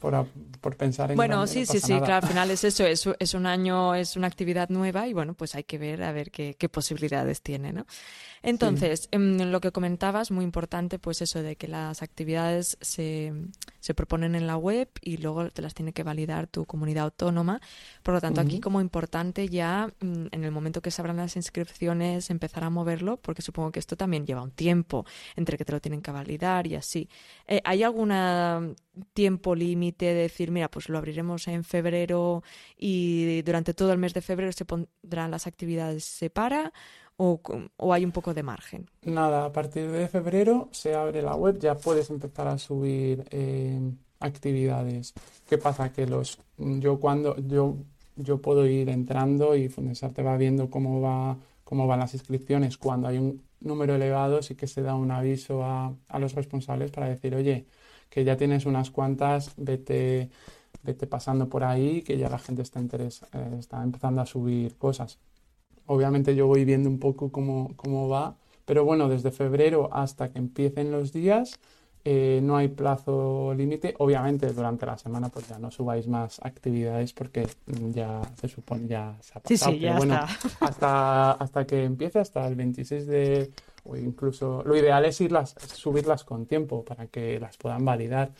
por, 0.00 0.76
pensar 0.76 1.10
en 1.10 1.16
Bueno, 1.16 1.46
sí, 1.46 1.66
sí, 1.66 1.80
sí, 1.80 1.98
claro, 1.98 2.26
al 2.26 2.28
final 2.28 2.50
es 2.50 2.64
eso, 2.64 2.84
es, 2.84 3.08
es, 3.18 3.34
un 3.34 3.46
año, 3.46 3.94
es 3.94 4.16
una 4.16 4.26
actividad 4.26 4.68
nueva 4.68 5.08
y 5.08 5.12
bueno, 5.12 5.34
pues 5.34 5.54
hay 5.54 5.64
que 5.64 5.78
ver 5.78 6.02
a 6.02 6.12
ver 6.12 6.30
qué, 6.30 6.54
qué 6.58 6.68
posibilidades 6.68 7.42
tiene, 7.42 7.72
¿no? 7.72 7.86
Entonces, 8.46 9.08
en 9.10 9.40
em, 9.40 9.50
lo 9.50 9.60
que 9.60 9.72
comentabas, 9.72 10.30
muy 10.30 10.44
importante, 10.44 11.00
pues 11.00 11.20
eso 11.20 11.42
de 11.42 11.56
que 11.56 11.66
las 11.66 12.02
actividades 12.02 12.78
se, 12.80 13.32
se 13.80 13.92
proponen 13.92 14.36
en 14.36 14.46
la 14.46 14.56
web 14.56 14.88
y 15.00 15.16
luego 15.16 15.50
te 15.50 15.62
las 15.62 15.74
tiene 15.74 15.92
que 15.92 16.04
validar 16.04 16.46
tu 16.46 16.64
comunidad 16.64 17.04
autónoma. 17.04 17.60
Por 18.04 18.14
lo 18.14 18.20
tanto, 18.20 18.40
aquí 18.40 18.60
como 18.60 18.80
importante 18.80 19.48
ya 19.48 19.92
mm, 20.00 20.26
en 20.30 20.44
el 20.44 20.52
momento 20.52 20.80
que 20.80 20.92
se 20.92 21.02
abran 21.02 21.16
las 21.16 21.34
inscripciones 21.34 22.30
empezar 22.30 22.62
a 22.62 22.70
moverlo, 22.70 23.16
porque 23.16 23.42
supongo 23.42 23.72
que 23.72 23.80
esto 23.80 23.96
también 23.96 24.26
lleva 24.26 24.42
un 24.42 24.52
tiempo 24.52 25.04
entre 25.34 25.58
que 25.58 25.64
te 25.64 25.72
lo 25.72 25.80
tienen 25.80 26.00
que 26.00 26.12
validar 26.12 26.68
y 26.68 26.76
así. 26.76 27.08
Eh, 27.48 27.60
¿Hay 27.64 27.82
algún 27.82 28.12
tiempo 29.12 29.54
límite 29.54 30.06
de 30.06 30.22
decir, 30.22 30.50
mira, 30.50 30.70
pues 30.70 30.88
lo 30.88 30.98
abriremos 30.98 31.48
en 31.48 31.64
febrero 31.64 32.42
y 32.76 33.42
durante 33.42 33.74
todo 33.74 33.92
el 33.92 33.98
mes 33.98 34.14
de 34.14 34.22
febrero 34.22 34.52
se 34.52 34.64
pondrán 34.64 35.30
las 35.30 35.46
actividades 35.46 36.04
separa? 36.04 36.72
o, 37.18 37.92
hay 37.92 38.04
un 38.04 38.12
poco 38.12 38.34
de 38.34 38.42
margen? 38.42 38.90
Nada, 39.02 39.46
a 39.46 39.52
partir 39.52 39.90
de 39.90 40.08
febrero 40.08 40.68
se 40.72 40.94
abre 40.94 41.22
la 41.22 41.34
web, 41.34 41.58
ya 41.58 41.74
puedes 41.76 42.10
empezar 42.10 42.46
a 42.48 42.58
subir 42.58 43.24
eh, 43.30 43.80
actividades. 44.20 45.14
¿Qué 45.48 45.58
pasa? 45.58 45.92
Que 45.92 46.06
los 46.06 46.38
yo 46.58 47.00
cuando 47.00 47.36
yo 47.36 47.76
yo 48.16 48.40
puedo 48.40 48.66
ir 48.66 48.88
entrando 48.88 49.54
y 49.56 49.68
Fundesar 49.68 50.12
te 50.12 50.22
va 50.22 50.36
viendo 50.36 50.70
cómo 50.70 51.00
va 51.00 51.36
cómo 51.64 51.86
van 51.86 52.00
las 52.00 52.14
inscripciones. 52.14 52.76
Cuando 52.76 53.08
hay 53.08 53.18
un 53.18 53.42
número 53.60 53.94
elevado 53.94 54.42
sí 54.42 54.54
que 54.54 54.66
se 54.66 54.82
da 54.82 54.94
un 54.94 55.10
aviso 55.10 55.64
a, 55.64 55.94
a 56.08 56.18
los 56.18 56.34
responsables 56.34 56.90
para 56.90 57.08
decir, 57.08 57.34
oye, 57.34 57.66
que 58.10 58.24
ya 58.24 58.36
tienes 58.36 58.66
unas 58.66 58.90
cuantas, 58.90 59.52
vete, 59.56 60.30
vete 60.82 61.06
pasando 61.06 61.48
por 61.48 61.64
ahí, 61.64 62.02
que 62.02 62.18
ya 62.18 62.28
la 62.28 62.38
gente 62.38 62.62
está, 62.62 62.80
interes 62.80 63.22
eh, 63.32 63.56
está 63.58 63.82
empezando 63.82 64.20
a 64.20 64.26
subir 64.26 64.76
cosas. 64.76 65.18
Obviamente 65.86 66.34
yo 66.34 66.46
voy 66.46 66.64
viendo 66.64 66.88
un 66.88 66.98
poco 66.98 67.30
cómo, 67.30 67.72
cómo 67.76 68.08
va, 68.08 68.36
pero 68.64 68.84
bueno, 68.84 69.08
desde 69.08 69.30
febrero 69.30 69.88
hasta 69.92 70.30
que 70.30 70.38
empiecen 70.38 70.90
los 70.90 71.12
días 71.12 71.58
eh, 72.08 72.38
no 72.40 72.56
hay 72.56 72.68
plazo 72.68 73.52
límite. 73.52 73.96
Obviamente 73.98 74.52
durante 74.52 74.86
la 74.86 74.96
semana 74.96 75.28
pues 75.28 75.48
ya 75.48 75.58
no 75.58 75.72
subáis 75.72 76.06
más 76.06 76.38
actividades 76.40 77.12
porque 77.12 77.48
ya 77.92 78.22
se 78.40 78.46
supone 78.46 78.86
ya 78.86 79.16
se 79.20 79.32
ha 79.36 79.42
pasado. 79.42 79.72
Sí, 79.72 79.78
sí, 79.78 79.80
ya 79.80 79.98
está. 79.98 80.28
Hasta, 80.60 81.32
hasta 81.32 81.66
que 81.66 81.82
empiece, 81.82 82.20
hasta 82.20 82.46
el 82.46 82.54
26 82.54 83.06
de... 83.08 83.50
o 83.88 83.96
incluso... 83.96 84.62
Lo 84.64 84.76
ideal 84.76 85.04
es 85.04 85.20
irlas, 85.20 85.54
subirlas 85.74 86.24
con 86.24 86.46
tiempo 86.46 86.84
para 86.84 87.06
que 87.06 87.38
las 87.40 87.56
puedan 87.56 87.84
validar. 87.84 88.32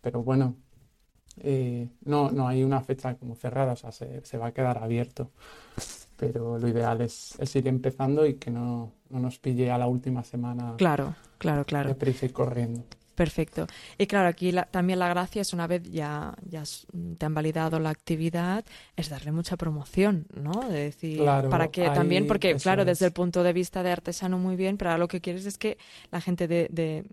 Pero 0.00 0.22
bueno, 0.22 0.56
eh, 1.38 1.88
no, 2.04 2.30
no 2.30 2.48
hay 2.48 2.64
una 2.64 2.80
fecha 2.80 3.14
como 3.16 3.34
cerrada, 3.34 3.72
o 3.72 3.76
sea, 3.76 3.92
se, 3.92 4.24
se 4.24 4.38
va 4.38 4.48
a 4.48 4.52
quedar 4.52 4.78
abierto 4.78 5.30
pero 6.22 6.56
lo 6.56 6.68
ideal 6.68 7.00
es, 7.00 7.36
ir 7.56 7.66
empezando 7.66 8.24
y 8.24 8.34
que 8.34 8.48
no, 8.48 8.92
nos 9.10 9.40
pille 9.40 9.72
a 9.72 9.76
la 9.76 9.88
última 9.88 10.22
semana. 10.22 10.74
Claro, 10.78 11.16
claro, 11.36 11.64
claro. 11.64 11.88
De 11.88 11.96
prisa 11.96 12.26
y 12.26 12.28
corriendo. 12.28 12.84
Perfecto. 13.14 13.66
Y 13.98 14.06
claro, 14.06 14.28
aquí 14.28 14.52
también 14.70 14.98
la 14.98 15.08
gracia 15.08 15.42
es 15.42 15.52
una 15.52 15.66
vez 15.66 15.82
ya, 15.84 16.34
ya 16.48 16.62
te 17.18 17.26
han 17.26 17.34
validado 17.34 17.78
la 17.78 17.90
actividad, 17.90 18.64
es 18.96 19.10
darle 19.10 19.32
mucha 19.32 19.56
promoción, 19.56 20.26
¿no? 20.34 20.68
De 20.68 20.84
decir, 20.84 21.22
para 21.24 21.68
que 21.68 21.90
también, 21.90 22.26
porque 22.26 22.54
claro, 22.56 22.84
desde 22.84 23.06
el 23.06 23.12
punto 23.12 23.42
de 23.42 23.52
vista 23.52 23.82
de 23.82 23.92
artesano 23.92 24.38
muy 24.38 24.56
bien, 24.56 24.76
pero 24.78 24.96
lo 24.96 25.08
que 25.08 25.20
quieres 25.20 25.44
es 25.46 25.58
que 25.58 25.76
la 26.10 26.20
gente 26.20 26.48
de, 26.48 26.68
de, 26.70 27.04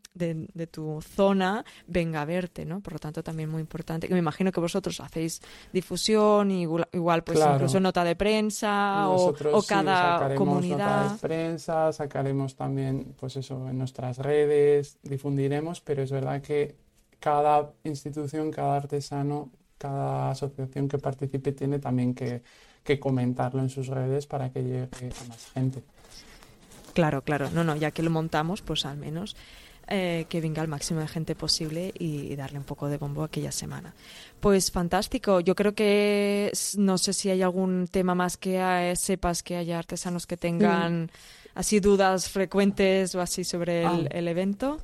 de, 0.54 0.68
tu 0.68 1.02
zona 1.02 1.66
venga 1.88 2.22
a 2.22 2.26
verte, 2.26 2.66
¿no? 2.66 2.80
Por 2.80 2.94
lo 2.94 3.00
tanto, 3.00 3.24
también 3.24 3.50
muy 3.50 3.62
importante. 3.62 4.08
Me 4.10 4.20
imagino 4.20 4.52
que 4.52 4.60
vosotros 4.60 5.00
hacéis 5.02 5.42
difusión, 5.74 6.52
igual, 6.52 6.88
igual 6.94 7.24
pues 7.24 7.40
incluso 7.40 7.80
nota 7.80 8.04
de 8.04 8.16
prensa 8.16 9.10
o, 9.10 9.36
o, 9.52 9.64
cada 9.64 10.36
comunidad. 10.36 11.04
Nota 11.04 11.14
de 11.14 11.20
prensa, 11.20 11.92
sacaremos 11.92 12.56
también, 12.56 13.16
pues 13.20 13.36
eso, 13.36 13.68
en 13.68 13.78
nuestras 13.78 14.18
redes, 14.18 14.98
difundiremos 15.04 15.82
pero 15.90 16.04
es 16.04 16.12
verdad 16.12 16.40
que 16.40 16.76
cada 17.20 17.74
institución, 17.84 18.52
cada 18.52 18.76
artesano, 18.76 19.50
cada 19.80 20.30
asociación 20.30 20.88
que 20.88 21.00
participe 21.00 21.52
tiene 21.52 21.80
también 21.80 22.14
que, 22.14 22.44
comentarlo 23.00 23.60
en 23.60 23.70
sus 23.70 23.88
redes 23.88 24.28
para 24.28 24.52
que 24.52 24.62
llegue 24.62 24.84
a 24.84 25.28
más 25.28 25.52
gente. 25.52 25.82
Claro, 26.94 27.24
claro. 27.24 27.50
No, 27.50 27.64
no, 27.64 27.76
ya 27.76 27.90
que 27.90 28.04
lo 28.04 28.12
montamos, 28.12 28.62
pues 28.62 28.86
al 28.86 28.98
menos 28.98 29.36
eh, 29.88 30.28
que 30.30 30.42
venga 30.42 30.62
el 30.62 30.68
máximo 30.68 31.00
de 31.00 31.08
gente 31.08 31.34
posible 31.34 31.92
y, 31.98 32.36
darle 32.36 32.60
un 32.60 32.66
poco 32.66 32.88
de 32.88 32.98
bombo 32.98 33.24
aquella 33.24 33.52
semana. 33.52 33.96
Pues 34.40 34.70
fantástico. 34.70 35.40
Yo 35.40 35.56
creo 35.56 35.74
que 35.74 36.52
no 36.78 37.00
sé 37.00 37.14
si 37.14 37.32
hay 37.32 37.42
algún 37.42 37.88
tema 37.88 38.14
más 38.14 38.38
que 38.38 38.60
eh, 38.60 38.96
sepas 38.96 39.42
que 39.42 39.56
haya 39.56 39.80
artesanos 39.80 40.28
que 40.28 40.38
tengan 40.38 41.06
mm. 41.06 41.10
así 41.56 41.80
dudas 41.80 42.30
frecuentes 42.30 43.16
o 43.16 43.22
así 43.22 43.44
sobre 43.44 43.82
el 43.82 44.28
ah. 44.28 44.32
evento. 44.32 44.84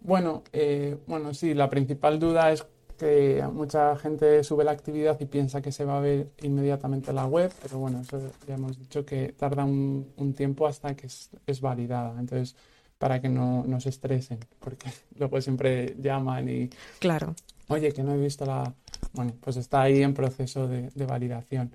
Bueno, 0.00 0.42
eh, 0.52 0.96
bueno, 1.06 1.34
sí, 1.34 1.54
la 1.54 1.68
principal 1.68 2.18
duda 2.18 2.52
es 2.52 2.66
que 2.98 3.42
mucha 3.52 3.96
gente 3.96 4.44
sube 4.44 4.64
la 4.64 4.72
actividad 4.72 5.18
y 5.20 5.24
piensa 5.24 5.62
que 5.62 5.72
se 5.72 5.84
va 5.84 5.98
a 5.98 6.00
ver 6.00 6.28
inmediatamente 6.42 7.12
la 7.12 7.26
web, 7.26 7.50
pero 7.62 7.78
bueno, 7.78 8.00
eso 8.00 8.20
ya 8.46 8.54
hemos 8.54 8.78
dicho 8.78 9.06
que 9.06 9.32
tarda 9.32 9.64
un, 9.64 10.34
tiempo 10.36 10.66
hasta 10.66 10.94
que 10.94 11.06
es, 11.06 11.60
validada. 11.60 12.18
Entonces, 12.18 12.56
para 12.98 13.20
que 13.20 13.28
no, 13.28 13.64
no, 13.66 13.80
se 13.80 13.88
estresen, 13.88 14.40
porque 14.58 14.90
luego 15.18 15.40
siempre 15.40 15.96
llaman 15.98 16.48
y... 16.48 16.70
Claro. 16.98 17.34
Oye, 17.68 17.92
que 17.92 18.02
no 18.02 18.12
he 18.14 18.18
visto 18.18 18.44
la... 18.44 18.74
Bueno, 19.12 19.32
pues 19.40 19.56
está 19.56 19.82
ahí 19.82 20.02
en 20.02 20.12
proceso 20.12 20.68
de 20.68 21.06
validación. 21.06 21.72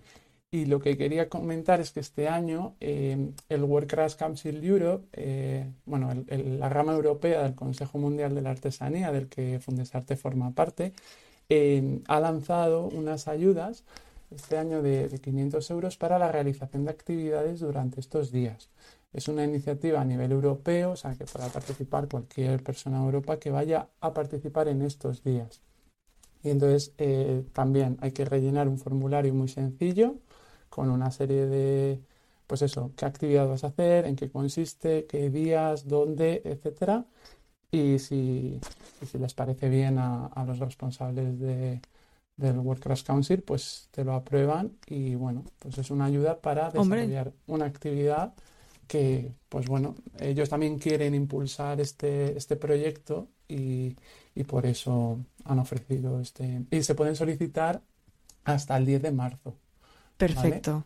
Y 0.51 0.65
lo 0.65 0.79
que 0.79 0.97
quería 0.97 1.27
comentar 1.27 1.81
es 1.81 1.91
que 1.91 1.99
este 1.99 2.29
año 2.29 2.75
eh, 2.79 3.31
el 3.49 3.63
World 3.63 4.15
Council 4.15 4.63
Europe, 4.63 5.05
eh, 5.13 5.69
bueno, 5.85 6.11
la 6.27 6.69
rama 6.69 6.93
europea 6.93 7.43
del 7.43 7.55
Consejo 7.55 7.97
Mundial 7.97 8.35
de 8.35 8.41
la 8.41 8.51
Artesanía, 8.51 9.11
del 9.11 9.27
que 9.27 9.59
Fundesarte 9.59 10.15
forma 10.15 10.51
parte, 10.51 10.93
eh, 11.49 11.99
ha 12.07 12.19
lanzado 12.19 12.87
unas 12.87 13.27
ayudas 13.27 13.83
este 14.31 14.57
año 14.57 14.81
de, 14.81 15.09
de 15.09 15.19
500 15.19 15.69
euros 15.71 15.97
para 15.97 16.17
la 16.19 16.31
realización 16.31 16.85
de 16.85 16.91
actividades 16.91 17.59
durante 17.59 17.99
estos 17.99 18.31
días. 18.31 18.69
Es 19.13 19.27
una 19.27 19.43
iniciativa 19.43 20.01
a 20.01 20.05
nivel 20.05 20.31
europeo, 20.31 20.91
o 20.91 20.95
sea 20.95 21.15
que 21.15 21.25
pueda 21.25 21.47
participar 21.49 22.07
cualquier 22.07 22.63
persona 22.63 22.99
de 22.99 23.05
Europa 23.05 23.39
que 23.39 23.51
vaya 23.51 23.89
a 23.99 24.13
participar 24.13 24.67
en 24.67 24.81
estos 24.83 25.23
días. 25.23 25.61
Y 26.43 26.49
entonces 26.49 26.93
también 27.53 27.97
hay 28.01 28.11
que 28.11 28.23
rellenar 28.23 28.67
un 28.67 28.77
formulario 28.77 29.33
muy 29.33 29.47
sencillo 29.47 30.15
con 30.69 30.89
una 30.89 31.11
serie 31.11 31.45
de, 31.45 32.01
pues 32.47 32.61
eso, 32.61 32.91
qué 32.95 33.05
actividad 33.05 33.47
vas 33.47 33.63
a 33.63 33.67
hacer, 33.67 34.05
en 34.05 34.15
qué 34.15 34.29
consiste, 34.29 35.05
qué 35.07 35.29
días, 35.29 35.87
dónde, 35.87 36.41
etcétera. 36.45 37.05
Y 37.71 37.99
si, 37.99 38.59
si 39.05 39.17
les 39.17 39.33
parece 39.33 39.69
bien 39.69 39.97
a, 39.97 40.43
los 40.47 40.59
responsables 40.59 41.39
de, 41.39 41.81
del 42.37 42.59
World 42.59 42.81
Crash 42.83 43.03
Council, 43.03 43.41
pues 43.41 43.89
te 43.91 44.03
lo 44.03 44.13
aprueban 44.13 44.77
y 44.87 45.15
bueno, 45.15 45.43
pues 45.59 45.77
es 45.77 45.91
una 45.91 46.05
ayuda 46.05 46.39
para 46.39 46.69
desarrollar 46.69 47.33
una 47.47 47.65
actividad 47.65 48.33
que, 48.87 49.33
pues 49.49 49.67
bueno, 49.67 49.95
ellos 50.19 50.49
también 50.49 50.77
quieren 50.77 51.15
impulsar 51.15 51.81
este, 51.81 52.37
este 52.37 52.55
proyecto 52.55 53.27
y, 53.47 53.95
y 54.35 54.43
por 54.43 54.65
eso 54.65 55.19
han 55.43 55.59
ofrecido 55.59 56.19
este... 56.19 56.65
Y 56.71 56.83
se 56.83 56.95
pueden 56.95 57.15
solicitar 57.15 57.81
hasta 58.43 58.77
el 58.77 58.85
10 58.85 59.01
de 59.01 59.11
marzo. 59.11 59.55
Perfecto. 60.17 60.85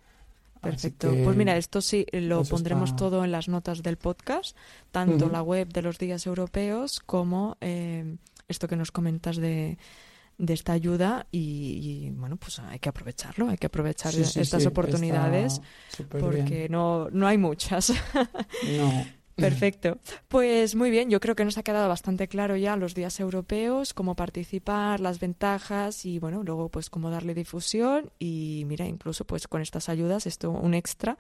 Perfecto. 0.61 1.13
Pues 1.23 1.37
mira, 1.37 1.55
esto 1.55 1.81
sí 1.81 2.05
lo 2.11 2.43
pondremos 2.43 2.95
todo 2.95 3.23
en 3.23 3.31
las 3.31 3.47
notas 3.47 3.81
del 3.81 3.97
podcast, 3.97 4.57
tanto 4.91 5.29
la 5.29 5.41
web 5.41 5.69
de 5.69 5.81
los 5.81 5.97
días 5.97 6.25
europeos 6.25 6.99
como 6.99 7.55
eh, 7.61 8.17
esto 8.47 8.67
que 8.67 8.75
nos 8.75 8.91
comentas 8.91 9.37
de, 9.37 9.77
de 10.37 10.53
esta 10.53 10.73
ayuda 10.73 11.27
y, 11.31 12.09
bueno, 12.11 12.35
pues 12.35 12.59
hay 12.59 12.79
que 12.79 12.89
aprovecharlo, 12.89 13.49
hay 13.49 13.57
que 13.57 13.67
aprovechar 13.67 14.13
estas 14.15 14.65
oportunidades 14.65 15.61
porque 16.09 16.67
no, 16.69 17.09
no 17.09 17.27
hay 17.27 17.37
muchas. 17.37 17.93
no. 18.77 19.05
Perfecto. 19.41 19.97
Pues 20.27 20.75
muy 20.75 20.89
bien, 20.89 21.09
yo 21.09 21.19
creo 21.19 21.35
que 21.35 21.45
nos 21.45 21.57
ha 21.57 21.63
quedado 21.63 21.87
bastante 21.87 22.27
claro 22.27 22.55
ya 22.55 22.75
los 22.75 22.95
días 22.95 23.19
europeos, 23.19 23.93
cómo 23.93 24.15
participar, 24.15 24.99
las 24.99 25.19
ventajas 25.19 26.05
y 26.05 26.19
bueno, 26.19 26.43
luego 26.43 26.69
pues 26.69 26.89
cómo 26.89 27.09
darle 27.09 27.33
difusión 27.33 28.11
y 28.19 28.63
mira, 28.67 28.85
incluso 28.85 29.25
pues 29.25 29.47
con 29.47 29.61
estas 29.61 29.89
ayudas, 29.89 30.25
esto 30.27 30.51
un 30.51 30.73
extra, 30.73 31.17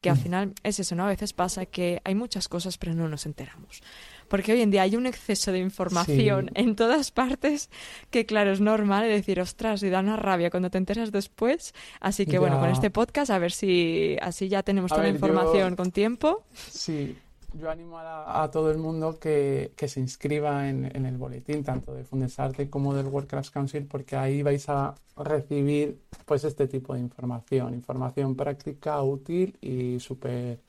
que 0.00 0.10
al 0.10 0.16
mm. 0.16 0.20
final 0.20 0.52
es 0.62 0.78
eso, 0.78 0.94
¿no? 0.94 1.04
A 1.04 1.08
veces 1.08 1.32
pasa 1.32 1.66
que 1.66 2.00
hay 2.04 2.14
muchas 2.14 2.48
cosas 2.48 2.78
pero 2.78 2.94
no 2.94 3.08
nos 3.08 3.26
enteramos. 3.26 3.82
Porque 4.28 4.52
hoy 4.52 4.60
en 4.60 4.70
día 4.70 4.82
hay 4.82 4.94
un 4.94 5.06
exceso 5.06 5.52
de 5.52 5.58
información 5.58 6.50
en 6.54 6.76
todas 6.76 7.10
partes 7.10 7.70
que 8.10 8.26
claro, 8.26 8.52
es 8.52 8.60
normal 8.60 9.08
decir, 9.08 9.40
ostras, 9.40 9.82
y 9.82 9.88
da 9.88 10.00
una 10.00 10.16
rabia 10.16 10.50
cuando 10.50 10.70
te 10.70 10.78
enteras 10.78 11.12
después. 11.12 11.74
Así 12.00 12.26
que 12.26 12.38
bueno, 12.38 12.60
con 12.60 12.70
este 12.70 12.90
podcast 12.90 13.30
a 13.30 13.38
ver 13.38 13.52
si 13.52 14.16
así 14.20 14.48
ya 14.48 14.62
tenemos 14.62 14.90
toda 14.90 15.04
la 15.04 15.08
información 15.08 15.76
con 15.76 15.90
tiempo. 15.90 16.44
Sí, 16.70 17.16
yo 17.54 17.70
animo 17.70 17.98
a, 17.98 18.50
todo 18.50 18.70
el 18.70 18.78
mundo 18.78 19.18
que, 19.18 19.72
se 19.76 20.00
inscriba 20.00 20.68
en, 20.68 20.84
el 20.84 21.16
boletín, 21.16 21.64
tanto 21.64 21.94
de 21.94 22.04
Fundesarte 22.04 22.68
como 22.68 22.94
del 22.94 23.06
World 23.06 23.28
Craft 23.28 23.52
Council, 23.52 23.86
porque 23.86 24.16
ahí 24.16 24.42
vais 24.42 24.68
a 24.68 24.94
recibir 25.16 26.00
pues 26.24 26.44
este 26.44 26.68
tipo 26.68 26.94
de 26.94 27.00
información, 27.00 27.74
información 27.74 28.36
práctica, 28.36 29.02
útil 29.02 29.56
y 29.60 29.98
súper, 29.98 30.60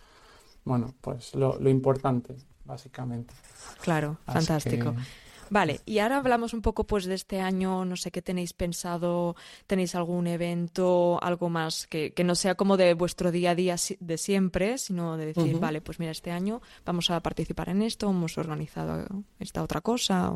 bueno, 0.64 0.94
pues 1.02 1.36
lo, 1.36 1.58
importante, 1.70 2.36
básicamente. 2.66 3.34
Claro, 3.82 4.18
fantástico. 4.26 4.96
Vale, 5.50 5.82
y 5.86 6.00
ahora 6.00 6.18
hablamos 6.18 6.54
un 6.54 6.62
poco 6.62 6.86
pues 6.86 7.06
de 7.06 7.16
este 7.16 7.40
año, 7.40 7.86
no 7.86 7.96
sé 7.96 8.12
qué 8.12 8.22
tenéis 8.22 8.54
pensado, 8.54 9.36
tenéis 9.68 9.96
algún 9.96 10.28
evento, 10.28 11.20
algo 11.22 11.50
más 11.50 11.88
que, 11.88 12.12
que 12.12 12.24
no 12.24 12.36
sea 12.36 12.56
como 12.56 12.78
de 12.78 12.94
vuestro 12.94 13.32
día 13.32 13.52
a 13.52 13.56
día 13.56 13.76
de 14.00 14.18
siempre, 14.18 14.78
sino 14.78 15.18
de 15.18 15.28
decir, 15.28 15.60
vale, 15.60 15.82
pues 15.82 16.00
mira, 16.00 16.12
este 16.12 16.32
año 16.32 16.62
vamos 16.86 17.10
a 17.10 17.20
participar 17.22 17.70
en 17.70 17.82
esto, 17.82 18.10
hemos 18.10 18.38
organizado 18.38 19.06
esta 19.40 19.64
otra 19.64 19.82
cosa. 19.82 20.34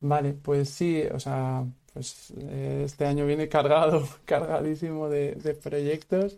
Vale, 0.00 0.32
pues 0.34 0.68
sí, 0.68 1.02
o 1.12 1.20
sea, 1.20 1.64
pues 1.92 2.32
eh, 2.38 2.82
este 2.84 3.06
año 3.06 3.26
viene 3.26 3.48
cargado, 3.48 4.06
cargadísimo 4.24 5.08
de, 5.08 5.34
de 5.36 5.54
proyectos. 5.54 6.36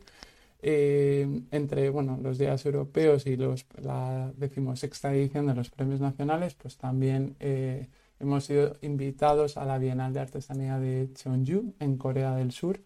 Eh, 0.63 1.43
entre 1.51 1.91
bueno, 1.91 2.19
los 2.23 2.39
días 2.39 2.65
europeos 2.67 3.27
y 3.27 3.37
los, 3.37 3.67
la 3.83 4.33
decimosexta 4.37 5.13
edición 5.15 5.47
de 5.47 5.55
los 5.55 5.71
premios 5.71 6.01
nacionales, 6.01 6.55
pues 6.55 6.77
también 6.77 7.37
eh, 7.41 7.89
hemos 8.21 8.45
sido 8.45 8.77
invitados 8.83 9.57
a 9.57 9.65
la 9.65 9.79
Bienal 9.79 10.13
de 10.13 10.21
Artesanía 10.21 10.79
de 10.79 11.11
Cheonju 11.15 11.75
en 11.79 11.97
Corea 11.99 12.35
del 12.35 12.53
Sur, 12.53 12.81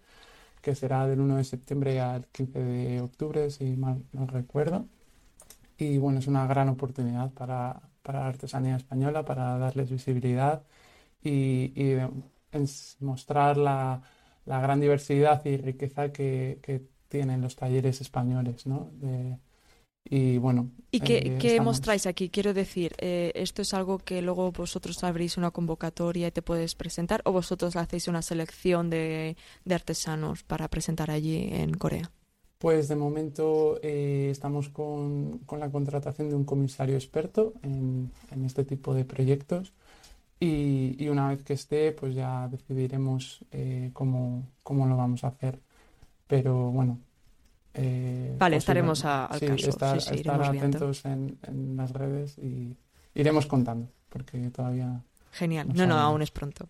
que 0.63 0.75
será 0.75 1.07
del 1.07 1.21
1 1.21 1.37
de 1.37 1.45
septiembre 1.45 2.01
al 2.01 2.27
15 2.29 2.59
de 2.59 3.01
octubre, 3.01 3.51
si 3.51 3.77
mal 3.77 4.03
no 4.13 4.27
recuerdo. 4.27 4.87
Y 5.79 5.99
bueno, 5.99 6.19
es 6.19 6.27
una 6.27 6.47
gran 6.47 6.69
oportunidad 6.69 7.33
para, 7.33 7.81
para 8.03 8.21
la 8.21 8.27
artesanía 8.29 8.77
española, 8.77 9.25
para 9.25 9.59
darles 9.59 9.91
visibilidad 9.91 10.63
y, 11.23 11.73
y 11.77 11.97
mostrar 13.01 13.57
la, 13.57 14.03
la, 14.47 14.61
gran 14.61 14.81
diversidad 14.81 15.45
y 15.47 15.57
riqueza 15.57 16.13
que, 16.13 16.59
que 16.63 16.83
tienen 17.11 17.43
los 17.43 17.57
talleres 17.57 18.01
españoles, 18.01 18.67
¿no? 18.67 18.91
y 20.05 20.39
bueno. 20.39 20.71
¿Y 20.91 21.01
qué, 21.01 21.39
eh, 21.39 21.61
mostráis 21.61 22.07
aquí? 22.07 22.31
Quiero 22.31 22.55
decir, 22.55 22.95
eh, 22.99 23.33
¿esto 23.35 23.63
es 23.63 23.75
algo 23.75 23.99
que 23.99 24.23
luego 24.23 24.51
vosotros 24.51 25.05
abrís 25.05 25.37
una 25.37 25.51
convocatoria 25.51 26.29
y 26.29 26.31
te 26.31 26.43
puedes 26.43 26.75
presentar 26.75 27.21
o 27.25 27.33
vosotros 27.33 27.77
hacéis 27.77 28.09
una 28.09 28.23
selección 28.23 28.89
de, 28.91 29.37
artesanos 29.71 30.43
para 30.43 30.69
presentar 30.69 31.11
allí 31.11 31.51
en 31.53 31.75
Corea? 31.75 32.11
Pues 32.59 32.89
de 32.89 32.97
momento 32.97 33.79
eh, 33.83 34.29
estamos 34.31 34.69
con, 34.69 35.41
la 35.59 35.71
contratación 35.71 36.29
de 36.29 36.37
un 36.37 36.45
comisario 36.45 36.97
experto 36.97 37.55
en, 37.63 38.11
este 38.45 38.65
tipo 38.65 38.95
de 38.95 39.05
proyectos 39.05 39.73
y, 40.39 40.97
y, 40.99 41.09
una 41.09 41.29
vez 41.29 41.43
que 41.43 41.53
esté, 41.53 41.93
pues 41.93 42.15
ya 42.15 42.49
decidiremos 42.49 43.45
cómo, 43.93 44.47
cómo 44.63 44.87
lo 44.87 44.97
vamos 44.97 45.25
a 45.25 45.29
hacer 45.29 45.61
pero 46.31 46.71
bueno. 46.71 47.01
Eh, 47.75 48.35
vale, 48.39 48.57
estaremos 48.57 49.05
al 49.05 49.41
caso. 49.41 49.69
Estar, 49.69 50.43
atentos 50.43 51.05
en, 51.05 51.37
las 51.77 51.91
redes 51.91 52.39
y 52.39 52.77
iremos 53.15 53.47
contando. 53.47 53.89
porque 54.09 54.51
todavía... 54.51 55.03
Genial, 55.33 55.69
no, 55.75 55.87
no, 55.87 55.99
aún 55.99 56.23
es 56.23 56.31
pronto. 56.31 56.69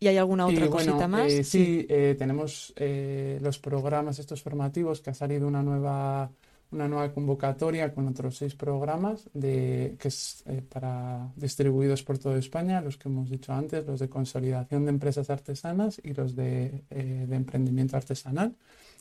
¿Y 0.00 0.08
hay 0.08 0.16
alguna 0.16 0.46
otra 0.46 0.66
cosita 0.68 1.06
más? 1.06 1.30
Eh, 1.30 1.44
sí, 1.44 1.86
eh, 1.88 2.16
tenemos 2.18 2.72
eh, 2.76 3.38
los 3.42 3.58
programas 3.58 4.18
estos 4.18 4.42
formativos 4.42 5.02
que 5.02 5.10
ha 5.10 5.14
salido 5.14 5.46
una 5.46 5.62
nueva 5.62 6.30
una 6.72 6.88
nueva 6.88 7.12
convocatoria 7.12 7.92
con 7.92 8.08
otros 8.08 8.36
seis 8.36 8.54
programas 8.54 9.28
de, 9.34 9.96
que 9.98 10.08
es 10.08 10.44
para 10.68 11.32
distribuidos 11.36 12.02
por 12.02 12.18
toda 12.18 12.38
España, 12.38 12.80
los 12.80 12.96
que 12.96 13.08
hemos 13.08 13.30
dicho 13.30 13.52
antes, 13.52 13.86
los 13.86 14.00
de 14.00 14.08
consolidación 14.08 14.84
de 14.84 14.90
empresas 14.90 15.30
artesanas 15.30 16.00
y 16.02 16.14
los 16.14 16.36
de, 16.36 16.84
de 16.90 17.36
emprendimiento 17.36 17.96
artesanal, 17.96 18.56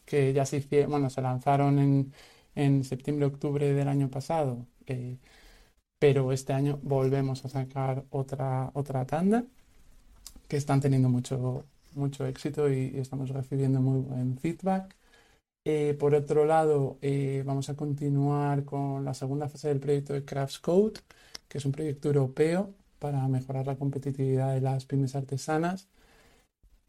que 0.05 0.33
ya 0.33 0.45
se 0.45 0.57
hicieron, 0.57 0.91
bueno, 0.91 1.09
se 1.09 1.21
lanzaron 1.21 1.79
en, 1.79 2.13
en 2.55 2.83
septiembre-octubre 2.83 3.73
del 3.73 3.87
año 3.87 4.09
pasado, 4.09 4.65
pero 5.99 6.31
este 6.31 6.53
año 6.53 6.79
volvemos 6.83 7.45
a 7.45 7.49
sacar 7.49 8.05
otra, 8.09 8.71
otra 8.73 9.05
tanda 9.05 9.45
que 10.47 10.57
están 10.57 10.81
teniendo 10.81 11.09
mucho, 11.09 11.65
mucho 11.95 12.25
éxito 12.25 12.71
y, 12.71 12.97
estamos 12.97 13.29
recibiendo 13.29 13.81
muy 13.81 14.01
buen 14.01 14.37
feedback. 14.37 14.95
Eh, 15.65 15.95
por 15.99 16.15
otro 16.15 16.45
lado, 16.45 16.97
eh, 17.01 17.43
vamos 17.45 17.69
a 17.69 17.75
continuar 17.75 18.63
con 18.65 19.03
la 19.05 19.13
segunda 19.13 19.49
fase 19.49 19.67
del 19.67 19.79
proyecto 19.79 20.13
de 20.13 20.25
Crafts 20.25 20.59
Code, 20.59 21.01
que 21.47 21.57
es 21.57 21.65
un 21.65 21.71
proyecto 21.71 22.07
europeo 22.07 22.73
para 22.97 23.27
mejorar 23.27 23.67
la 23.67 23.77
competitividad 23.77 24.53
de 24.53 24.61
las 24.61 24.85
pymes 24.85 25.15
artesanas 25.15 25.89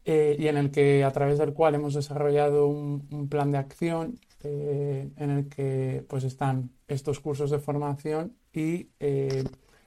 eh, 0.05 0.35
y 0.39 0.47
en 0.47 0.57
el 0.57 0.71
que 0.71 1.03
a 1.03 1.11
través 1.11 1.37
del 1.37 1.53
cual 1.53 1.75
hemos 1.75 1.93
desarrollado 1.93 2.67
un, 2.67 3.29
plan 3.29 3.51
de 3.51 3.57
acción 3.59 4.19
en 4.43 5.29
el 5.29 5.47
que 5.49 6.03
pues 6.09 6.23
están 6.23 6.71
estos 6.87 7.19
cursos 7.19 7.51
de 7.51 7.59
formación 7.59 8.35
y 8.51 8.89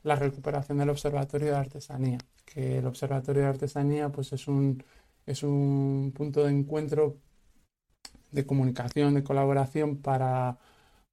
la 0.05 0.14
recuperación 0.16 0.79
del 0.79 0.90
Observatorio 0.90 1.49
de 1.49 1.57
Artesanía 1.57 2.18
que 2.44 2.79
el 2.79 2.87
Observatorio 2.87 3.42
de 3.42 3.49
Artesanía 3.49 4.11
pues 4.11 4.33
es 4.33 4.47
un, 4.49 4.83
es 5.27 5.42
un 5.42 6.12
punto 6.14 6.44
de 6.44 6.53
encuentro 6.53 7.18
de 8.35 8.47
comunicación, 8.47 9.14
de 9.14 9.25
colaboración 9.25 9.99
para, 10.03 10.59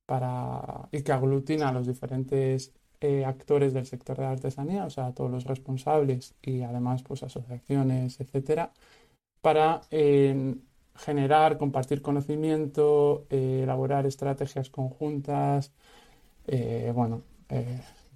para, 0.05 0.89
y 0.91 1.03
que 1.03 1.11
aglutina 1.13 1.69
a 1.69 1.73
los 1.73 1.87
diferentes 1.87 2.73
eh, 3.01 3.25
actores 3.25 3.73
del 3.73 3.85
sector 3.85 4.17
de 4.17 4.23
la 4.23 4.31
artesanía, 4.31 4.85
o 4.85 4.89
sea, 4.89 5.13
todos 5.13 5.31
los 5.31 5.45
responsables 5.45 6.35
y 6.41 6.61
además 6.63 7.03
pues 7.03 7.23
asociaciones, 7.23 8.19
etcétera, 8.19 8.73
para 9.41 9.81
eh, 9.91 10.55
generar, 10.95 11.57
compartir 11.57 12.01
conocimiento, 12.01 13.27
eh, 13.29 13.61
elaborar 13.63 14.05
estrategias 14.07 14.69
conjuntas, 14.69 15.73
bueno, 16.93 17.23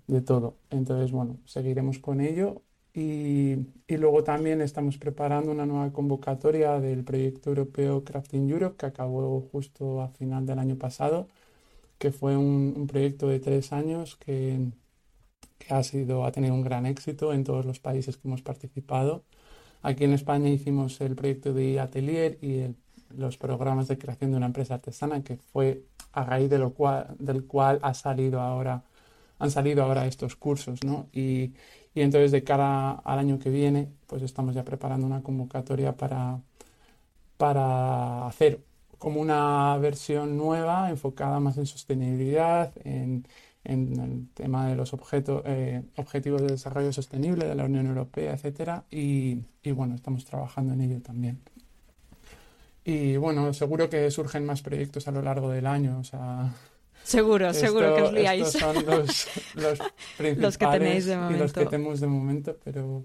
de 0.07 0.21
todo. 0.21 0.57
Entonces, 0.69 1.11
bueno, 1.11 1.37
seguiremos 1.45 1.99
con 1.99 2.21
ello. 2.21 2.61
Y, 2.95 3.57
luego 3.89 4.23
también 4.23 4.61
estamos 4.61 4.97
preparando 4.97 5.51
una 5.51 5.65
nueva 5.65 5.91
convocatoria 5.91 6.79
del 6.79 7.03
proyecto 7.03 7.49
europeo 7.49 8.03
Crafting 8.05 8.49
Europe 8.49 8.77
que 8.77 8.85
acabó 8.85 9.41
justo 9.51 10.01
a 10.01 10.07
final 10.09 10.45
del 10.45 10.59
año 10.59 10.77
pasado, 10.77 11.27
que 11.97 12.11
fue 12.11 12.37
un, 12.37 12.87
proyecto 12.87 13.27
de 13.27 13.39
tres 13.39 13.73
años 13.73 14.15
que, 14.17 14.71
ha, 15.69 15.83
sido, 15.83 16.25
ha 16.25 16.31
tenido 16.31 16.53
un 16.53 16.63
gran 16.63 16.85
éxito 16.85 17.33
en 17.33 17.43
todos 17.43 17.65
los 17.65 17.79
países 17.79 18.17
que 18.17 18.27
hemos 18.27 18.41
participado. 18.41 19.25
Aquí 19.81 20.05
en 20.05 20.13
España 20.13 20.49
hicimos 20.49 21.01
el 21.01 21.15
proyecto 21.15 21.53
de 21.53 21.79
Atelier 21.79 22.39
y 22.41 22.75
los 23.09 23.37
programas 23.37 23.87
de 23.87 23.97
creación 23.97 24.31
de 24.31 24.37
una 24.37 24.47
empresa 24.47 24.75
artesana, 24.75 25.23
que 25.23 25.37
fue 25.37 25.83
a 26.13 26.23
raíz 26.25 26.49
de 26.49 26.59
lo 26.59 26.73
cual, 26.73 27.15
del 27.19 27.45
cual 27.45 27.79
ha 27.83 27.93
salido 27.93 28.41
ahora, 28.41 28.83
han 29.39 29.51
salido 29.51 29.83
ahora 29.83 30.07
estos 30.07 30.35
cursos, 30.35 30.83
¿no? 30.83 31.09
Y, 31.13 31.53
y 31.95 32.01
entonces 32.01 32.31
de 32.31 32.43
cara 32.43 32.91
al 32.91 33.19
año 33.19 33.39
que 33.39 33.49
viene, 33.49 33.87
pues 34.05 34.21
estamos 34.21 34.53
ya 34.53 34.65
preparando 34.65 35.07
una 35.07 35.23
convocatoria 35.23 35.95
para, 35.95 36.41
para 37.37 38.27
hacer 38.27 38.59
como 38.99 39.21
una 39.21 39.77
versión 39.77 40.37
nueva 40.37 40.89
enfocada 40.89 41.39
más 41.39 41.57
en 41.57 41.65
sostenibilidad, 41.65 42.71
en, 42.83 43.25
el 43.63 44.27
tema 44.35 44.67
de 44.67 44.75
los 44.75 44.93
objetos, 44.93 45.41
eh, 45.45 45.81
objetivos 45.95 46.41
de 46.41 46.49
desarrollo 46.49 46.93
sostenible 46.93 47.47
de 47.47 47.55
la 47.55 47.65
Unión 47.65 47.87
Europea, 47.87 48.33
etcétera, 48.33 48.83
y, 48.91 49.39
y, 49.63 49.71
bueno, 49.71 49.95
estamos 49.95 50.23
trabajando 50.25 50.73
en 50.73 50.81
ello 50.81 51.01
también. 51.01 51.39
Y 52.83 53.17
bueno, 53.17 53.51
seguro 53.53 53.89
que 53.89 54.11
surgen 54.11 54.45
más 54.45 54.61
proyectos 54.61 55.07
a 55.07 55.11
lo 55.11 55.23
largo 55.23 55.49
del 55.49 55.65
año, 55.65 55.97
o 55.97 56.03
sea, 56.03 56.53
Seguro, 57.05 57.53
seguro 57.53 57.95
que 57.95 58.01
os 58.01 58.13
liáis. 58.13 58.47
Estos 58.47 58.61
son 58.61 58.85
los, 58.85 59.27
los 59.55 59.79
principales 60.17 60.57
que 60.57 60.65
tenéis 60.65 61.05
de 61.05 61.15
momento. 61.15 61.35
y 61.35 61.39
los 61.39 61.53
que 61.53 61.65
tenemos 61.65 61.99
de 61.99 62.07
momento, 62.07 62.57
pero, 62.63 63.03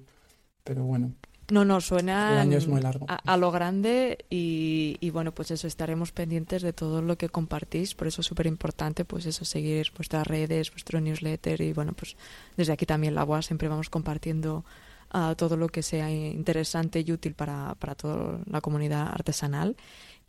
pero 0.65 0.85
bueno. 0.85 1.13
No, 1.51 1.65
no, 1.65 1.81
suena 1.81 2.41
año 2.41 2.57
es 2.57 2.67
muy 2.67 2.81
largo. 2.81 3.07
A, 3.09 3.37
lo 3.37 3.51
grande 3.51 4.25
y, 4.31 4.97
y, 5.01 5.11
bueno, 5.11 5.33
pues 5.33 5.51
eso, 5.51 5.67
estaremos 5.67 6.13
pendientes 6.13 6.63
de 6.63 6.73
todo 6.73 7.03
lo 7.03 7.19
que 7.19 7.29
compartís, 7.29 7.95
por 7.95 8.07
eso 8.07 8.21
es 8.21 8.27
súper 8.27 8.47
importante, 8.47 9.05
pues 9.05 9.27
eso, 9.27 9.45
seguir 9.45 9.93
vuestras 9.97 10.27
redes, 10.27 10.71
vuestro 10.71 11.01
newsletter 11.01 11.61
y 11.61 11.73
bueno, 11.73 11.93
pues 11.93 12.17
desde 12.57 12.73
aquí 12.73 12.87
también 12.87 13.17
la 13.17 13.25
UA 13.25 13.43
siempre 13.43 13.69
vamos 13.69 13.91
compartiendo 13.91 14.65
uh, 15.13 15.35
todo 15.35 15.57
lo 15.57 15.69
que 15.69 15.83
sea 15.83 16.09
interesante 16.11 17.05
y 17.05 17.13
útil 17.13 17.35
para, 17.35 17.75
para 17.81 17.97
toda 17.97 18.39
la 18.47 18.61
comunidad 18.61 19.09
artesanal 19.09 19.77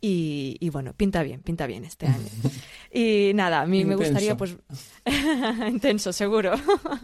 y, 0.04 0.68
bueno, 0.70 0.94
pinta 0.94 1.22
bien, 1.22 1.42
pinta 1.42 1.66
bien 1.66 1.84
este 1.84 2.06
año. 2.06 2.26
Y 2.94 3.32
nada, 3.34 3.62
a 3.62 3.66
mí 3.66 3.86
me 3.86 3.94
gustaría, 3.94 4.36
pues, 4.36 4.54
intenso, 5.66 6.12
seguro. 6.12 6.52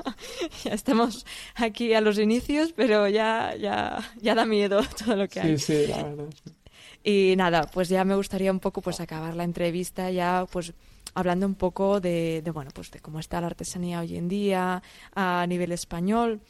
ya 0.65 0.73
estamos 0.73 1.25
aquí 1.55 1.95
a 1.95 2.03
los 2.03 2.19
inicios, 2.19 2.75
pero 2.77 3.09
ya, 3.09 3.57
ya, 3.57 3.99
ya 4.21 4.35
da 4.35 4.45
miedo 4.45 4.83
todo 4.99 5.17
lo 5.17 5.27
que 5.29 5.41
hay. 5.41 5.57
Sí, 5.57 5.87
sí, 5.87 5.87
la 5.87 6.03
verdad. 6.03 6.29
Y 7.03 7.37
nada, 7.39 7.71
pues 7.73 7.89
ya 7.89 8.05
me 8.05 8.17
gustaría 8.17 8.53
un 8.53 8.61
poco, 8.61 8.83
pues, 8.83 9.01
acabar 9.01 9.35
la 9.35 9.45
entrevista 9.45 10.11
ya, 10.11 10.45
pues, 10.53 10.75
hablando 11.15 11.47
un 11.47 11.55
poco 11.55 12.01
de, 12.01 12.43
de 12.45 12.51
bueno, 12.51 12.71
pues, 12.75 12.91
de 12.91 13.01
cómo 13.01 13.19
está 13.19 13.41
la 13.41 13.47
artesanía 13.47 14.01
hoy 14.01 14.17
en 14.17 14.29
día 14.29 14.83
a 15.15 15.47
nivel 15.49 15.73
español 15.73 16.43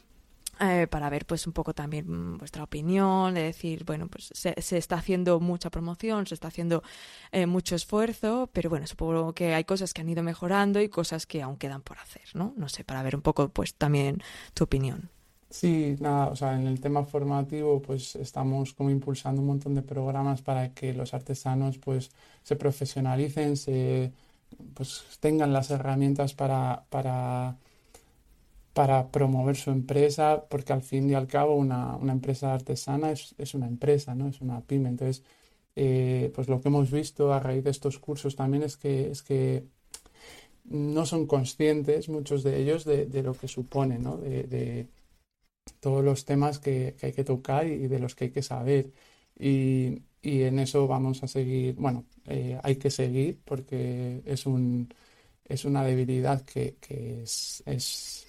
eh, 0.59 0.87
para 0.87 1.09
ver 1.09 1.25
pues 1.25 1.47
un 1.47 1.53
poco 1.53 1.73
también 1.73 2.05
mm, 2.09 2.37
vuestra 2.37 2.63
opinión, 2.63 3.33
de 3.33 3.43
decir, 3.43 3.83
bueno, 3.85 4.07
pues 4.07 4.29
se, 4.33 4.53
está 4.77 4.97
haciendo 4.97 5.39
mucha 5.39 5.69
promoción, 5.69 6.27
se 6.27 6.33
está 6.33 6.49
haciendo 6.49 6.83
eh, 7.31 7.45
mucho 7.45 7.75
esfuerzo, 7.75 8.49
pero 8.51 8.69
bueno, 8.69 8.87
supongo 8.87 9.33
que 9.33 9.53
hay 9.53 9.63
cosas 9.63 9.93
que 9.93 10.01
han 10.01 10.09
ido 10.09 10.23
mejorando 10.23 10.81
y 10.81 10.89
cosas 10.89 11.25
que 11.25 11.41
aún 11.41 11.57
quedan 11.57 11.81
por 11.81 11.97
hacer, 11.99 12.23
¿no? 12.33 12.53
No 12.57 12.69
sé, 12.69 12.83
para 12.83 13.03
ver 13.03 13.15
un 13.15 13.21
poco 13.21 13.49
pues 13.49 13.73
también 13.75 14.21
tu 14.53 14.63
opinión. 14.65 15.09
Sí, 15.49 15.95
nada, 15.99 16.27
o 16.27 16.35
sea, 16.35 16.59
en 16.59 16.67
el 16.67 16.79
tema 16.79 17.03
formativo 17.05 17.81
pues 17.81 18.15
estamos 18.15 18.73
como 18.73 18.91
impulsando 18.91 19.41
un 19.41 19.47
montón 19.47 19.73
de 19.75 19.81
programas 19.81 20.41
para 20.43 20.73
que 20.73 20.93
los 20.93 21.13
artesanos 21.13 21.79
pues 21.79 22.11
se 22.43 22.55
profesionalicen, 22.55 23.57
se 23.57 24.13
pues 24.73 25.05
tengan 25.19 25.53
las 25.53 25.71
herramientas 25.71 26.33
para, 26.33 26.85
para 26.89 27.57
para 28.73 29.11
promover 29.11 29.55
su 29.55 29.71
empresa, 29.71 30.45
porque 30.49 30.73
al 30.73 30.81
fin 30.83 31.09
y 31.09 31.13
al 31.15 31.27
cabo 31.27 31.55
una, 31.55 31.95
una 31.97 32.13
empresa 32.13 32.53
artesana 32.53 33.11
es, 33.11 33.35
es, 33.37 33.53
una 33.53 33.67
empresa, 33.67 34.15
¿no? 34.15 34.27
Es 34.27 34.41
una 34.41 34.61
pyme. 34.61 34.89
Entonces, 34.89 35.23
eh, 35.75 36.31
pues 36.35 36.47
lo 36.49 36.61
que 36.61 36.69
hemos 36.69 36.91
visto 36.91 37.33
a 37.33 37.39
raíz 37.39 37.63
de 37.63 37.71
estos 37.71 37.99
cursos 37.99 38.35
también 38.35 38.63
es 38.63 38.77
que, 38.77 39.11
es 39.11 39.23
que 39.23 39.65
no 40.65 41.05
son 41.05 41.25
conscientes, 41.27 42.09
muchos 42.09 42.43
de 42.43 42.61
ellos, 42.61 42.85
de, 42.85 43.05
de 43.05 43.23
lo 43.23 43.33
que 43.33 43.47
supone, 43.47 43.99
¿no? 43.99 44.17
De, 44.17 44.43
de 44.43 44.87
todos 45.79 46.03
los 46.03 46.25
temas 46.25 46.59
que, 46.59 46.95
que, 46.99 47.07
hay 47.07 47.13
que 47.13 47.23
tocar 47.23 47.67
y 47.67 47.87
de 47.87 47.99
los 47.99 48.15
que 48.15 48.25
hay 48.25 48.31
que 48.31 48.41
saber. 48.43 48.91
Y, 49.37 50.03
y 50.21 50.43
en 50.43 50.59
eso 50.59 50.87
vamos 50.87 51.23
a 51.23 51.27
seguir, 51.27 51.75
bueno, 51.75 52.05
eh, 52.25 52.59
hay 52.63 52.75
que 52.77 52.91
seguir 52.91 53.39
porque 53.45 54.21
es, 54.25 54.45
un, 54.45 54.93
es 55.45 55.65
una 55.65 55.83
debilidad 55.83 56.41
que, 56.45 56.77
que 56.81 57.23
es, 57.23 57.63
es 57.65 58.28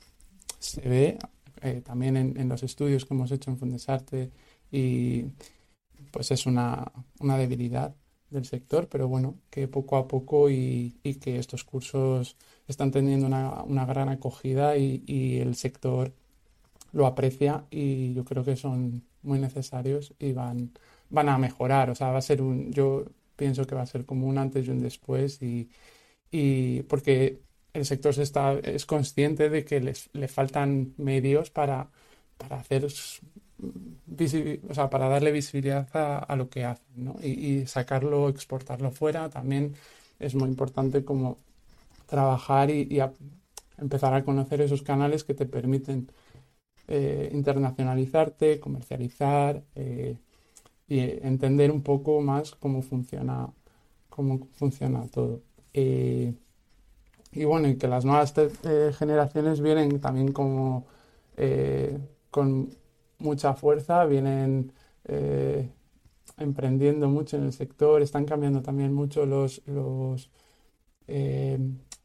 se 0.61 0.89
ve 0.89 1.19
eh, 1.63 1.83
también 1.85 2.17
en, 2.17 2.49
los 2.49 2.63
estudios 2.63 3.05
que 3.05 3.15
hemos 3.15 3.33
hecho 3.33 3.51
en 3.51 3.59
Fundesarte 3.59 4.31
y 4.71 5.25
pues 6.13 6.31
es 6.31 6.47
una, 6.47 6.93
debilidad 7.21 7.95
del 8.31 8.45
sector, 8.45 8.89
pero 8.89 9.09
bueno, 9.09 9.37
que 9.51 9.69
poco 9.69 9.97
a 9.97 10.07
poco 10.07 10.51
y, 10.51 10.95
que 11.21 11.39
estos 11.39 11.65
cursos 11.65 12.37
están 12.69 12.91
teniendo 12.93 13.27
una, 13.27 13.87
gran 13.87 14.09
acogida 14.09 14.77
y, 14.77 15.41
el 15.41 15.57
sector 15.57 16.13
lo 16.93 17.07
aprecia 17.07 17.67
y 17.71 18.15
yo 18.15 18.25
creo 18.25 18.45
que 18.45 18.57
son 18.57 19.05
muy 19.23 19.39
necesarios 19.39 20.15
y 20.19 20.33
van, 20.33 20.73
van 21.11 21.29
a 21.29 21.39
mejorar. 21.39 21.91
O 21.91 21.95
sea, 21.95 22.11
va 22.11 22.19
a 22.19 22.23
ser 22.23 22.43
un, 22.43 22.73
yo 22.73 23.05
pienso 23.37 23.67
que 23.67 23.75
va 23.75 23.83
a 23.83 23.87
ser 23.87 24.07
como 24.07 24.27
un 24.27 24.39
antes 24.39 24.67
y 24.67 24.71
un 24.71 24.81
después 24.81 25.41
y, 25.43 25.71
y 26.31 26.83
porque 26.85 27.41
el 27.73 27.85
sector 27.85 28.15
se 28.15 28.23
está, 28.23 28.55
es 28.59 28.87
consciente 28.87 29.49
de 29.51 29.65
que 29.65 29.81
les, 29.81 30.11
le 30.13 30.29
faltan 30.29 30.95
medios 30.97 31.51
para, 31.51 31.91
para 32.39 32.57
hacer 32.57 32.85
o 32.85 34.75
sea, 34.75 34.91
para 34.91 35.09
darle 35.09 35.33
visibilidad 35.33 35.89
a, 35.93 36.35
lo 36.37 36.49
que 36.49 36.65
hacen 36.65 37.05
¿no? 37.05 37.17
y, 37.23 37.67
sacarlo, 37.67 38.29
exportarlo 38.29 38.91
fuera 38.91 39.29
también 39.29 39.75
es 40.19 40.35
muy 40.35 40.49
importante 40.49 41.05
como 41.05 41.39
trabajar 42.07 42.71
y, 42.71 43.01
empezar 43.79 44.13
a 44.13 44.25
conocer 44.25 44.61
esos 44.61 44.83
canales 44.83 45.25
que 45.25 45.35
te 45.35 45.47
permiten 45.47 46.11
eh, 46.87 47.31
internacionalizarte, 47.33 48.61
comercializar 48.61 49.63
eh, 49.75 50.17
y 50.87 51.01
entender 51.01 51.71
un 51.71 51.83
poco 51.83 52.21
más 52.21 52.55
cómo 52.55 52.83
funciona, 52.83 53.49
cómo 54.11 54.49
funciona 54.53 55.07
todo. 55.09 55.41
Eh, 55.73 56.35
y 57.33 57.45
bueno, 57.45 57.69
y 57.69 57.77
que 57.77 57.89
las 57.89 58.05
nuevas 58.05 58.35
generaciones 58.99 59.61
vienen 59.61 60.01
también 60.01 60.33
como 60.33 60.87
con 62.31 62.71
mucha 63.19 63.55
fuerza, 63.55 64.05
vienen 64.05 64.73
emprendiendo 66.39 67.09
mucho 67.09 67.37
en 67.37 67.45
el 67.45 67.53
sector, 67.53 68.03
están 68.03 68.25
cambiando 68.25 68.63
también 68.63 68.93
mucho 68.93 69.27
los, 69.27 69.63
los, 69.67 70.31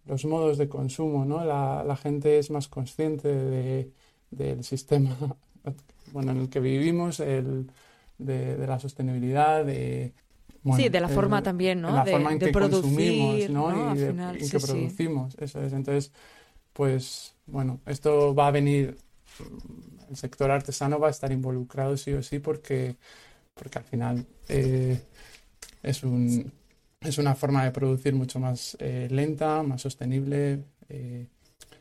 los 0.06 0.26
modos 0.26 0.58
de 0.58 0.70
consumo, 0.70 1.26
¿no? 1.26 1.44
La, 1.44 1.84
la 1.86 1.96
gente 1.98 2.38
es 2.40 2.52
más 2.52 2.68
consciente 2.68 3.28
de, 3.28 3.92
del 4.32 4.64
sistema 4.64 5.18
bueno, 6.14 6.32
en 6.32 6.38
el 6.38 6.50
que 6.50 6.60
vivimos, 6.60 7.20
el, 7.20 7.72
de, 8.18 8.58
la 8.66 8.80
sostenibilidad, 8.80 9.66
de... 9.66 10.14
sí, 10.76 10.90
de 10.90 11.00
la 11.00 11.08
forma 11.08 11.44
también, 11.44 11.82
¿no? 11.82 11.92
la 11.92 12.06
forma 12.06 12.32
en 12.34 12.40
que 12.40 12.52
consumimos, 12.52 13.50
¿no? 13.50 13.96
Y 13.96 14.02
en 14.04 14.50
que 14.50 14.60
producimos, 14.60 15.36
eso 15.40 15.62
es. 15.62 15.74
Entonces, 15.74 16.12
pues, 16.74 17.36
bueno, 17.46 17.80
esto 17.86 18.34
va 18.34 18.48
a 18.48 18.52
venir, 18.52 18.98
el 20.10 20.16
sector 20.18 20.52
artesano 20.52 21.00
va 21.00 21.08
a 21.08 21.12
estar 21.12 21.32
involucrado 21.32 21.98
sí 21.98 22.14
o 22.14 22.24
sí 22.24 22.40
porque, 22.40 22.96
porque 23.54 23.80
al 23.80 23.86
final 23.86 24.26
eh, 24.50 25.00
es, 25.84 26.04
un, 26.04 26.52
es 27.02 27.18
una 27.18 27.36
forma 27.36 27.64
de 27.64 27.72
producir 27.72 28.14
mucho 28.14 28.40
más 28.40 28.76
eh, 28.80 29.08
lenta, 29.12 29.64
más 29.64 29.82
sostenible. 29.82 30.64
Eh, 30.90 31.28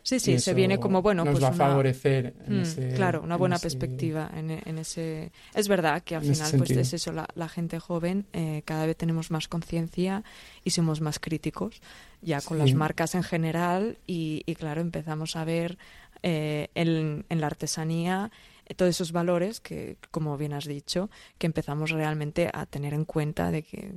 Sí, 0.04 0.20
sí, 0.20 0.38
se 0.38 0.52
viene 0.52 0.78
como, 0.78 1.00
bueno, 1.00 1.24
nos 1.24 1.32
pues 1.32 1.44
va 1.44 1.48
a 1.48 1.52
favorecer. 1.52 2.34
Mm, 2.46 2.94
claro, 2.94 3.22
una 3.22 3.38
buena 3.38 3.58
perspectiva 3.58 4.30
en, 4.36 4.78
ese... 4.78 5.32
Es 5.54 5.66
verdad 5.66 6.02
que 6.02 6.14
al 6.14 6.20
final, 6.20 6.52
pues 6.58 6.70
es 6.72 6.92
eso, 6.92 7.10
la, 7.12 7.48
gente 7.48 7.80
joven, 7.80 8.26
eh, 8.34 8.60
cada 8.66 8.84
vez 8.84 8.98
tenemos 8.98 9.30
más 9.30 9.48
conciencia 9.48 10.22
y 10.62 10.70
somos 10.70 11.00
más 11.00 11.18
críticos 11.18 11.80
ya 12.20 12.42
con 12.42 12.58
las 12.58 12.74
marcas 12.74 13.14
en 13.14 13.22
general 13.22 13.96
y, 14.06 14.42
claro, 14.56 14.82
empezamos 14.82 15.36
a 15.36 15.44
ver 15.44 15.78
eh, 16.22 16.68
en, 16.74 17.24
la 17.30 17.46
artesanía 17.46 18.30
eh, 18.66 18.74
todos 18.74 18.90
esos 18.90 19.12
valores 19.12 19.60
que, 19.60 19.96
como 20.10 20.36
bien 20.36 20.52
has 20.52 20.66
dicho, 20.66 21.08
que 21.38 21.46
empezamos 21.46 21.90
realmente 21.90 22.50
a 22.52 22.66
tener 22.66 22.92
en 22.92 23.06
cuenta 23.06 23.50
de 23.50 23.62
que 23.62 23.94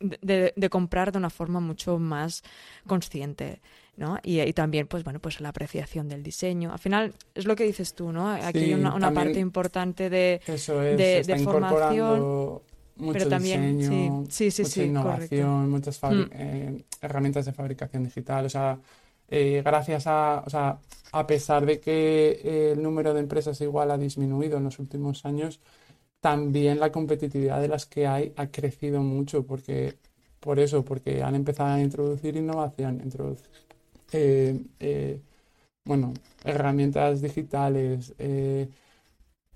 de, 0.00 0.68
comprar 0.70 1.12
de 1.12 1.18
una 1.18 1.30
forma 1.30 1.60
mucho 1.60 1.98
más 1.98 2.42
consciente. 2.86 3.60
¿No? 3.96 4.18
Y, 4.22 4.52
también, 4.52 4.86
pues 4.86 5.04
bueno, 5.04 5.20
pues 5.20 5.40
la 5.40 5.50
apreciación 5.50 6.08
del 6.08 6.22
diseño. 6.22 6.72
Al 6.72 6.78
final, 6.78 7.14
es 7.34 7.46
lo 7.46 7.56
que 7.56 7.64
dices 7.64 7.94
tú, 7.94 8.12
¿no? 8.12 8.28
Aquí 8.28 8.58
hay 8.58 8.74
una, 8.74 9.12
parte 9.12 9.38
importante 9.38 10.10
de, 10.10 10.40
de, 10.46 11.38
formación. 11.42 12.62
Mucho 12.96 13.18
pero 13.18 13.28
también 13.28 13.76
diseño, 13.76 14.24
sí, 14.30 14.52
sí, 14.52 14.62
mucha 14.62 14.84
innovación, 14.84 15.68
muchas 15.68 16.00
mm. 16.00 16.22
eh, 16.30 16.84
herramientas 17.00 17.44
de 17.44 17.52
fabricación 17.52 18.04
digital. 18.04 18.46
O 18.46 18.48
sea, 18.48 18.78
eh, 19.28 19.62
gracias 19.64 20.06
a, 20.06 20.44
o 20.46 20.50
sea, 20.50 20.78
a 21.10 21.26
pesar 21.26 21.66
de 21.66 21.80
que 21.80 22.40
eh, 22.44 22.72
el 22.72 22.82
número 22.82 23.12
de 23.12 23.20
empresas 23.20 23.60
igual 23.60 23.90
ha 23.90 23.98
disminuido 23.98 24.58
en 24.58 24.64
los 24.64 24.78
últimos 24.78 25.24
años, 25.24 25.60
también 26.20 26.78
la 26.78 26.92
competitividad 26.92 27.60
de 27.60 27.68
las 27.68 27.86
que 27.86 28.06
hay 28.06 28.32
ha 28.36 28.46
crecido 28.46 29.02
mucho 29.02 29.44
porque 29.44 29.98
por 30.40 30.58
eso, 30.60 30.84
porque 30.84 31.22
han 31.22 31.34
empezado 31.34 31.74
a 31.74 31.80
introducir 31.80 32.36
innovación, 32.36 33.00
introducir, 33.02 33.48
eh, 34.12 34.60
eh, 34.80 35.20
bueno, 35.84 36.14
herramientas 36.44 37.20
digitales, 37.20 38.14
eh, 38.18 38.68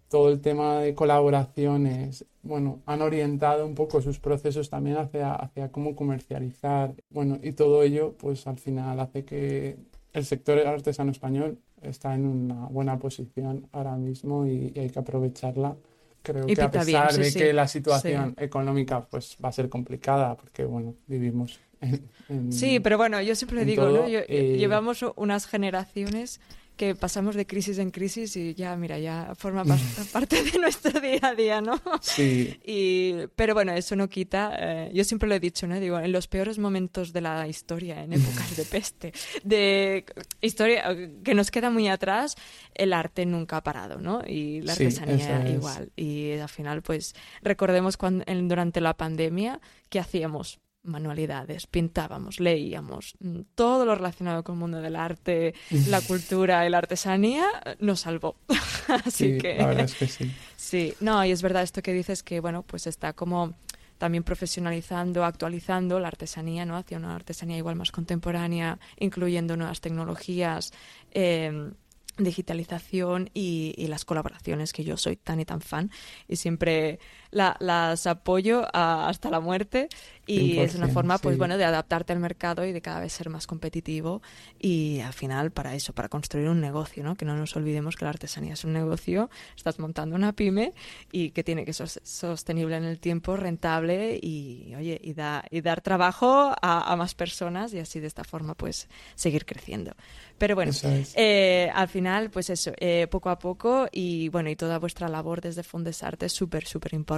todo 0.09 0.31
el 0.31 0.41
tema 0.41 0.81
de 0.81 0.95
colaboraciones, 0.95 2.25
bueno, 2.43 2.81
han 2.87 3.03
orientado 3.03 3.67
un 3.67 3.75
poco 3.75 4.01
sus 4.01 4.19
procesos 4.19 4.71
también 4.71 4.97
hacia, 4.97 5.35
hacia 5.35 5.71
cómo 5.71 5.95
comercializar, 5.95 6.95
bueno, 7.11 7.39
y 7.43 7.53
todo 7.53 7.83
ello, 7.83 8.15
pues 8.19 8.47
al 8.47 8.59
final 8.59 9.01
hace 9.01 9.25
que 9.25 9.77
el 10.13 10.25
sector 10.25 10.59
artesano 10.67 11.11
español 11.11 11.59
está 11.83 12.15
en 12.15 12.27
una 12.27 12.67
buena 12.67 12.99
posición 12.99 13.69
ahora 13.73 13.97
mismo 13.97 14.47
y 14.47 14.73
hay 14.77 14.91
que 14.91 14.99
aprovecharla. 14.99 15.77
Creo 16.23 16.47
que 16.47 16.61
a 16.61 16.71
pesar 16.71 17.13
de 17.13 17.33
que 17.33 17.53
la 17.53 17.69
situación 17.69 18.35
económica 18.39 19.07
pues 19.07 19.37
va 19.43 19.51
a 19.51 19.53
ser 19.53 19.69
complicada 19.69 20.37
porque 20.37 20.65
bueno 20.65 20.95
vivimos 21.07 21.61
en, 21.81 22.53
sí 22.53 22.81
pero 22.81 22.97
bueno 22.97 23.21
yo 23.23 23.35
siempre 23.35 23.65
digo 23.65 23.89
¿no? 23.89 24.05
Eh, 24.07 24.57
llevamos 24.59 25.05
unas 25.17 25.47
generaciones 25.47 26.41
que 26.79 26.95
pasamos 26.95 27.35
de 27.35 27.45
crisis 27.45 27.79
en 27.79 27.91
crisis 27.91 28.37
y 28.37 28.55
ya, 28.55 28.75
mira, 28.77 28.99
ya 28.99 29.35
forma 29.35 29.65
parte 30.13 30.43
de 30.45 30.59
nuestro 30.59 30.99
día 31.01 31.19
a 31.23 31.35
día, 31.35 31.61
¿no? 31.61 31.83
Sí. 32.01 32.59
Y, 32.65 33.27
pero 33.35 33.53
bueno, 33.53 33.73
eso 33.73 33.97
no 33.97 34.09
quita, 34.09 34.57
eh, 34.59 34.91
yo 34.95 35.03
siempre 35.03 35.29
lo 35.29 35.35
he 35.35 35.41
dicho, 35.41 35.67
¿no? 35.67 35.79
Digo, 35.81 35.99
en 35.99 36.13
los 36.13 36.29
peores 36.29 36.59
momentos 36.59 37.13
de 37.13 37.21
la 37.21 37.49
historia, 37.49 38.03
en 38.03 38.13
épocas 38.13 38.57
de 38.57 38.65
peste, 38.71 39.13
de 39.43 40.07
historia 40.41 40.97
que 41.25 41.35
nos 41.35 41.51
queda 41.51 41.69
muy 41.69 41.89
atrás, 41.89 42.37
el 42.75 42.93
arte 42.93 43.27
nunca 43.27 43.57
ha 43.57 43.65
parado, 43.65 43.99
¿no? 43.99 44.23
Y 44.25 44.61
la 44.61 44.73
artesanía 44.73 45.51
igual. 45.51 45.91
Y 45.97 46.35
al 46.35 46.49
final, 46.49 46.83
pues, 46.83 47.15
recordemos 47.43 47.97
cuando, 47.97 48.25
durante 48.25 48.81
la 48.81 48.97
pandemia, 48.97 49.61
¿qué 49.91 49.99
hacíamos? 49.99 50.61
Manualidades, 50.89 51.67
pintábamos, 51.67 52.41
leíamos, 52.41 53.15
mm, 53.21 53.41
todo 53.55 53.85
lo 53.85 53.95
relacionado 53.95 54.43
con 54.43 54.57
el 54.57 54.61
mundo 54.61 54.81
del 54.81 54.97
arte, 54.97 55.55
la 55.89 56.01
cultura 56.09 56.67
y 56.67 56.71
la 56.71 56.79
artesanía 56.79 57.47
nos 57.79 58.01
salvó. 58.01 58.37
Así 59.05 59.35
sí, 59.35 59.39
que 59.39 59.57
la 59.57 59.67
verdad 59.67 59.85
es 59.85 59.95
que 59.95 60.09
sí. 60.09 60.33
Sí, 60.57 60.95
no, 61.01 61.25
y 61.25 61.31
es 61.31 61.43
verdad 61.43 61.63
esto 61.63 61.83
que 61.83 61.93
dices 61.93 62.23
que 62.23 62.41
bueno, 62.41 62.63
pues 62.63 62.87
está 62.87 63.13
como 63.13 63.55
también 63.99 64.23
profesionalizando, 64.23 65.25
actualizando 65.25 65.99
la 66.01 66.09
artesanía, 66.09 66.65
¿no? 66.65 66.77
Hacia 66.77 66.99
una 66.99 67.15
artesanía 67.15 67.59
igual 67.59 67.77
más 67.77 67.91
contemporánea, 67.91 68.79
incluyendo 68.99 69.57
nuevas 69.57 69.81
tecnologías. 69.81 70.73
Eh, 71.11 71.73
digitalización 72.19 73.31
y, 73.33 73.87
las 73.89 74.05
colaboraciones 74.05 74.73
que 74.73 74.85
yo 74.85 74.97
soy 74.97 75.17
tan 75.17 75.41
y 75.41 75.45
tan 75.45 75.61
fan 75.61 75.91
y 76.27 76.37
siempre 76.37 76.99
las 77.31 78.07
apoyo 78.07 78.67
hasta 78.73 79.31
la 79.31 79.41
muerte 79.41 79.89
y 80.27 80.59
es 80.59 80.75
una 80.75 80.89
forma 80.89 81.19
pues 81.19 81.39
bueno 81.39 81.57
de 81.57 81.65
adaptarte 81.65 82.13
al 82.13 82.21
mercado 82.21 82.65
y 82.67 82.73
de 82.73 82.83
cada 82.83 83.01
vez 83.01 83.13
ser 83.13 83.31
más 83.31 83.47
competitivo 83.47 84.21
y 84.59 85.01
al 85.01 85.15
final 85.15 85.51
para 85.51 85.75
eso 85.75 85.95
para 85.95 86.09
construir 86.09 86.49
un 86.49 86.61
negocio 86.61 87.03
no 87.03 87.17
que 87.17 87.25
no 87.25 87.35
nos 87.35 87.57
olvidemos 87.57 87.97
que 87.97 88.05
la 88.05 88.11
artesanía 88.11 88.53
es 88.53 88.65
un 88.65 88.75
negocio 88.75 89.31
estás 89.57 89.79
montando 89.79 90.17
una 90.17 90.33
pyme 90.33 90.75
y 91.13 91.31
que 91.31 91.43
tiene 91.45 91.65
que 91.65 91.73
ser 91.73 91.89
sostenible 91.89 92.77
en 92.77 92.85
el 92.85 92.99
tiempo 92.99 93.37
rentable 93.37 94.19
y 94.23 94.75
oye 94.77 95.01
y, 95.03 95.15
da, 95.15 95.45
y 95.51 95.63
dar 95.63 95.81
trabajo 95.81 96.55
a, 96.61 96.93
a 96.93 96.97
más 96.97 97.15
personas 97.15 97.73
y 97.73 97.79
así 97.79 98.01
de 98.01 98.07
esta 98.07 98.25
forma 98.25 98.55
pues 98.55 98.89
seguir 99.15 99.47
creciendo. 99.47 99.93
Pero 100.39 100.55
bueno, 100.55 100.73
eh, 101.17 101.71
al 101.75 101.89
final, 101.89 102.31
pues 102.31 102.49
eso, 102.51 102.73
eh, 102.79 103.09
poco 103.11 103.29
a 103.29 103.39
poco 103.41 103.89
y 103.91 104.29
bueno, 104.29 104.49
y 104.51 104.57
toda 104.57 104.79
vuestra 104.79 105.09
labor 105.09 105.41
desde 105.41 105.65
Fundesarte 105.65 106.27
es 106.27 106.33
súper, 106.33 106.65
súper 106.65 106.95
importante 106.95 107.18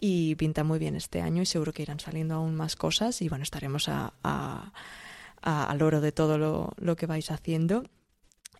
y 0.00 0.34
pinta 0.36 0.64
muy 0.64 0.78
bien 0.78 0.96
este 0.96 1.20
año 1.20 1.42
y 1.42 1.46
seguro 1.46 1.72
que 1.72 1.82
irán 1.82 2.00
saliendo 2.00 2.34
aún 2.34 2.54
más 2.54 2.76
cosas 2.76 3.22
y 3.22 3.28
bueno, 3.28 3.42
estaremos 3.42 3.88
a, 3.88 4.12
al 5.42 5.82
oro 5.82 6.00
de 6.00 6.12
todo 6.12 6.38
lo, 6.38 6.72
lo 6.76 6.96
que 6.96 7.06
vais 7.06 7.30
haciendo. 7.30 7.84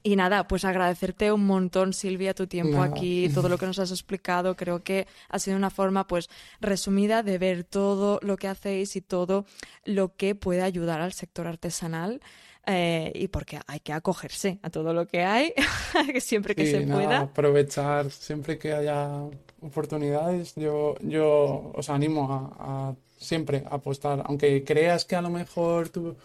Y 0.04 0.16
nada, 0.16 0.48
pues 0.48 0.64
agradecerte 0.64 1.30
un 1.30 1.46
montón, 1.46 1.92
Silvia, 1.92 2.34
tu 2.34 2.48
tiempo 2.48 2.82
aquí, 2.82 3.30
todo 3.32 3.48
lo 3.48 3.56
que 3.56 3.66
nos 3.66 3.78
has 3.78 3.92
explicado. 3.92 4.56
Creo 4.56 4.82
que 4.82 5.06
ha 5.28 5.38
sido 5.38 5.56
una 5.56 5.70
forma, 5.70 6.08
pues, 6.08 6.28
resumida 6.60 7.22
de 7.22 7.38
ver 7.38 7.62
todo 7.62 8.18
lo 8.22 8.36
que 8.36 8.48
hacéis 8.48 8.96
y 8.96 9.00
todo 9.00 9.46
lo 9.84 10.16
que 10.16 10.34
puede 10.34 10.62
ayudar 10.62 11.00
al 11.00 11.12
sector 11.12 11.46
artesanal. 11.46 12.20
Eh, 12.66 13.10
y 13.14 13.28
porque 13.28 13.60
hay 13.66 13.80
que 13.80 13.92
acogerse 13.92 14.60
a 14.62 14.70
todo 14.70 14.92
lo 14.92 15.06
que 15.06 15.22
hay, 15.22 15.52
siempre 16.20 16.54
que 16.54 16.70
se 16.70 16.80
pueda. 16.82 17.20
Aprovechar 17.20 18.10
siempre 18.10 18.58
que 18.58 18.72
haya 18.72 19.24
oportunidades. 19.62 20.54
Yo, 20.56 20.94
yo 21.00 21.72
os 21.74 21.88
animo 21.90 22.28
a, 22.58 22.94
siempre 23.16 23.64
apostar, 23.70 24.22
aunque 24.26 24.64
creas 24.64 25.04
que 25.04 25.14
a 25.14 25.22
lo 25.22 25.30
mejor 25.30 25.88
tú 25.88 26.16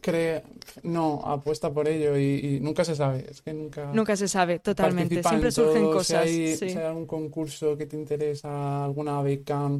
crees, 0.00 0.42
no, 0.82 1.22
apuesta 1.24 1.72
por 1.72 1.88
ello 1.88 2.16
y, 2.16 2.60
nunca 2.60 2.84
se 2.84 2.94
sabe. 2.94 3.26
Es 3.28 3.42
que 3.42 3.52
nunca. 3.52 3.90
Nunca 3.92 4.16
se 4.16 4.28
sabe, 4.28 4.58
totalmente. 4.58 5.22
Siempre 5.22 5.50
surgen 5.50 5.84
cosas. 5.86 6.28
Si 6.28 6.40
hay, 6.46 6.56
si 6.56 6.64
hay 6.66 6.84
algún 6.84 7.06
concurso 7.06 7.76
que 7.76 7.86
te 7.86 7.96
interesa, 7.96 8.84
alguna 8.84 9.20
beca 9.22 9.70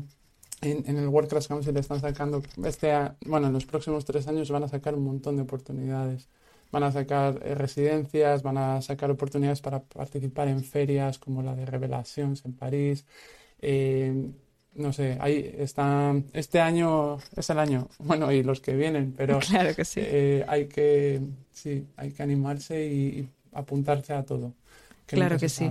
en, 0.65 0.97
el 0.97 1.09
World 1.09 1.29
Class 1.29 1.49
Council 1.49 1.77
están 1.77 2.01
sacando, 2.01 2.43
este, 2.65 2.93
bueno, 3.27 3.49
en 3.49 3.53
los 3.53 3.67
próximos 3.67 4.05
tres 4.05 4.27
años 4.29 4.51
van 4.51 4.65
a 4.65 4.69
sacar 4.69 4.95
un 4.95 5.05
montón 5.05 5.37
de 5.37 5.43
oportunidades. 5.43 6.29
Van 6.75 6.83
a 6.83 6.91
sacar 6.91 7.41
eh, 7.45 7.55
residencias, 7.55 8.43
van 8.43 8.59
a 8.59 8.83
sacar 8.83 9.09
oportunidades 9.09 9.61
para 9.61 9.81
participar 9.81 10.49
en 10.49 10.65
ferias 10.65 11.21
como 11.21 11.41
la 11.41 11.55
de 11.55 11.65
Revelations 11.65 12.45
en 12.45 12.53
París. 12.53 13.07
Eh, 13.61 14.33
no 14.75 14.93
sé, 14.93 15.17
ahí 15.21 15.55
está, 15.57 16.13
este 16.33 16.61
año 16.61 17.19
es 17.37 17.49
el 17.49 17.61
año, 17.61 17.89
bueno, 18.01 18.33
y 18.33 18.43
los 18.43 18.61
que 18.61 18.75
vienen, 18.75 19.15
pero 19.17 19.39
claro 19.49 19.73
que 19.77 19.85
sí. 19.85 20.01
Eh, 20.03 20.45
hay 20.49 20.67
que, 20.67 21.21
sí, 21.53 21.87
hay 21.97 22.11
que 22.11 22.23
animarse 22.25 22.85
y, 22.85 23.29
apuntarse 23.53 24.13
a 24.13 24.25
todo. 24.25 24.53
claro 25.07 25.39
que 25.39 25.49
sí. 25.49 25.71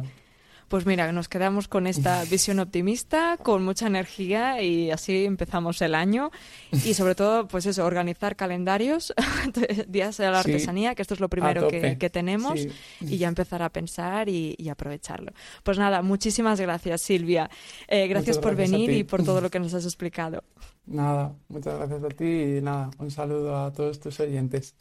Pues 0.74 0.88
mira, 0.88 1.12
nos 1.12 1.30
quedamos 1.30 1.68
con 1.68 1.86
esta 1.86 2.24
visión 2.32 2.58
optimista, 2.58 3.38
con 3.38 3.64
mucha 3.64 3.86
energía 3.86 4.60
y 4.64 4.90
así 4.90 5.24
empezamos 5.24 5.80
el 5.84 5.94
año. 5.94 6.32
Y 6.72 6.96
sobre 6.96 7.14
todo, 7.14 7.48
pues 7.48 7.68
eso, 7.68 7.86
organizar 7.86 8.36
calendarios, 8.36 9.14
días 9.88 10.18
de 10.18 10.32
la 10.32 10.40
artesanía, 10.40 10.96
que 10.96 11.04
esto 11.04 11.14
es 11.14 11.20
lo 11.20 11.30
primero 11.30 11.68
que, 11.68 12.10
tenemos, 12.12 12.60
y 13.02 13.18
ya 13.20 13.28
empezar 13.28 13.62
a 13.62 13.70
pensar 13.70 14.30
y, 14.30 14.68
aprovecharlo. 14.68 15.32
Pues 15.62 15.78
nada, 15.78 16.02
muchísimas 16.02 16.60
gracias, 16.60 17.02
Silvia. 17.02 17.52
Eh, 17.88 18.08
gracias 18.08 18.40
por 18.40 18.56
venir 18.56 18.90
y 18.90 19.04
por 19.04 19.24
todo 19.24 19.42
lo 19.42 19.50
que 19.52 19.60
nos 19.60 19.76
has 19.76 19.86
explicado. 19.86 20.44
Nada, 20.88 21.36
muchas 21.50 21.78
gracias 21.78 22.04
a 22.04 22.10
ti 22.10 22.26
y 22.58 22.62
nada, 22.64 22.90
un 22.98 23.12
saludo 23.12 23.64
a 23.64 23.72
todos 23.72 24.00
tus 24.00 24.20
oyentes. 24.20 24.74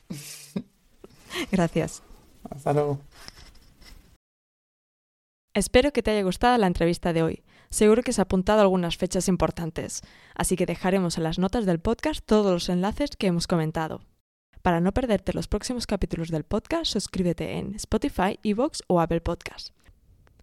Gracias. 1.50 2.02
Hasta 2.48 2.72
luego. 2.72 2.98
Espero 5.54 5.92
que 5.92 6.02
te 6.02 6.10
haya 6.10 6.22
gustado 6.22 6.56
la 6.56 6.66
entrevista 6.66 7.12
de 7.12 7.22
hoy. 7.22 7.42
Seguro 7.68 8.02
que 8.02 8.14
se 8.14 8.22
ha 8.22 8.24
apuntado 8.24 8.62
algunas 8.62 8.96
fechas 8.96 9.28
importantes, 9.28 10.00
así 10.34 10.56
que 10.56 10.64
dejaremos 10.64 11.18
en 11.18 11.24
las 11.24 11.38
notas 11.38 11.66
del 11.66 11.78
podcast 11.78 12.24
todos 12.24 12.50
los 12.50 12.70
enlaces 12.70 13.10
que 13.18 13.26
hemos 13.26 13.46
comentado. 13.46 14.00
Para 14.62 14.80
no 14.80 14.92
perderte 14.92 15.34
los 15.34 15.48
próximos 15.48 15.86
capítulos 15.86 16.30
del 16.30 16.44
podcast, 16.44 16.90
suscríbete 16.90 17.58
en 17.58 17.74
Spotify, 17.74 18.38
Evox 18.42 18.82
o 18.86 18.98
Apple 19.00 19.20
Podcast. 19.20 19.74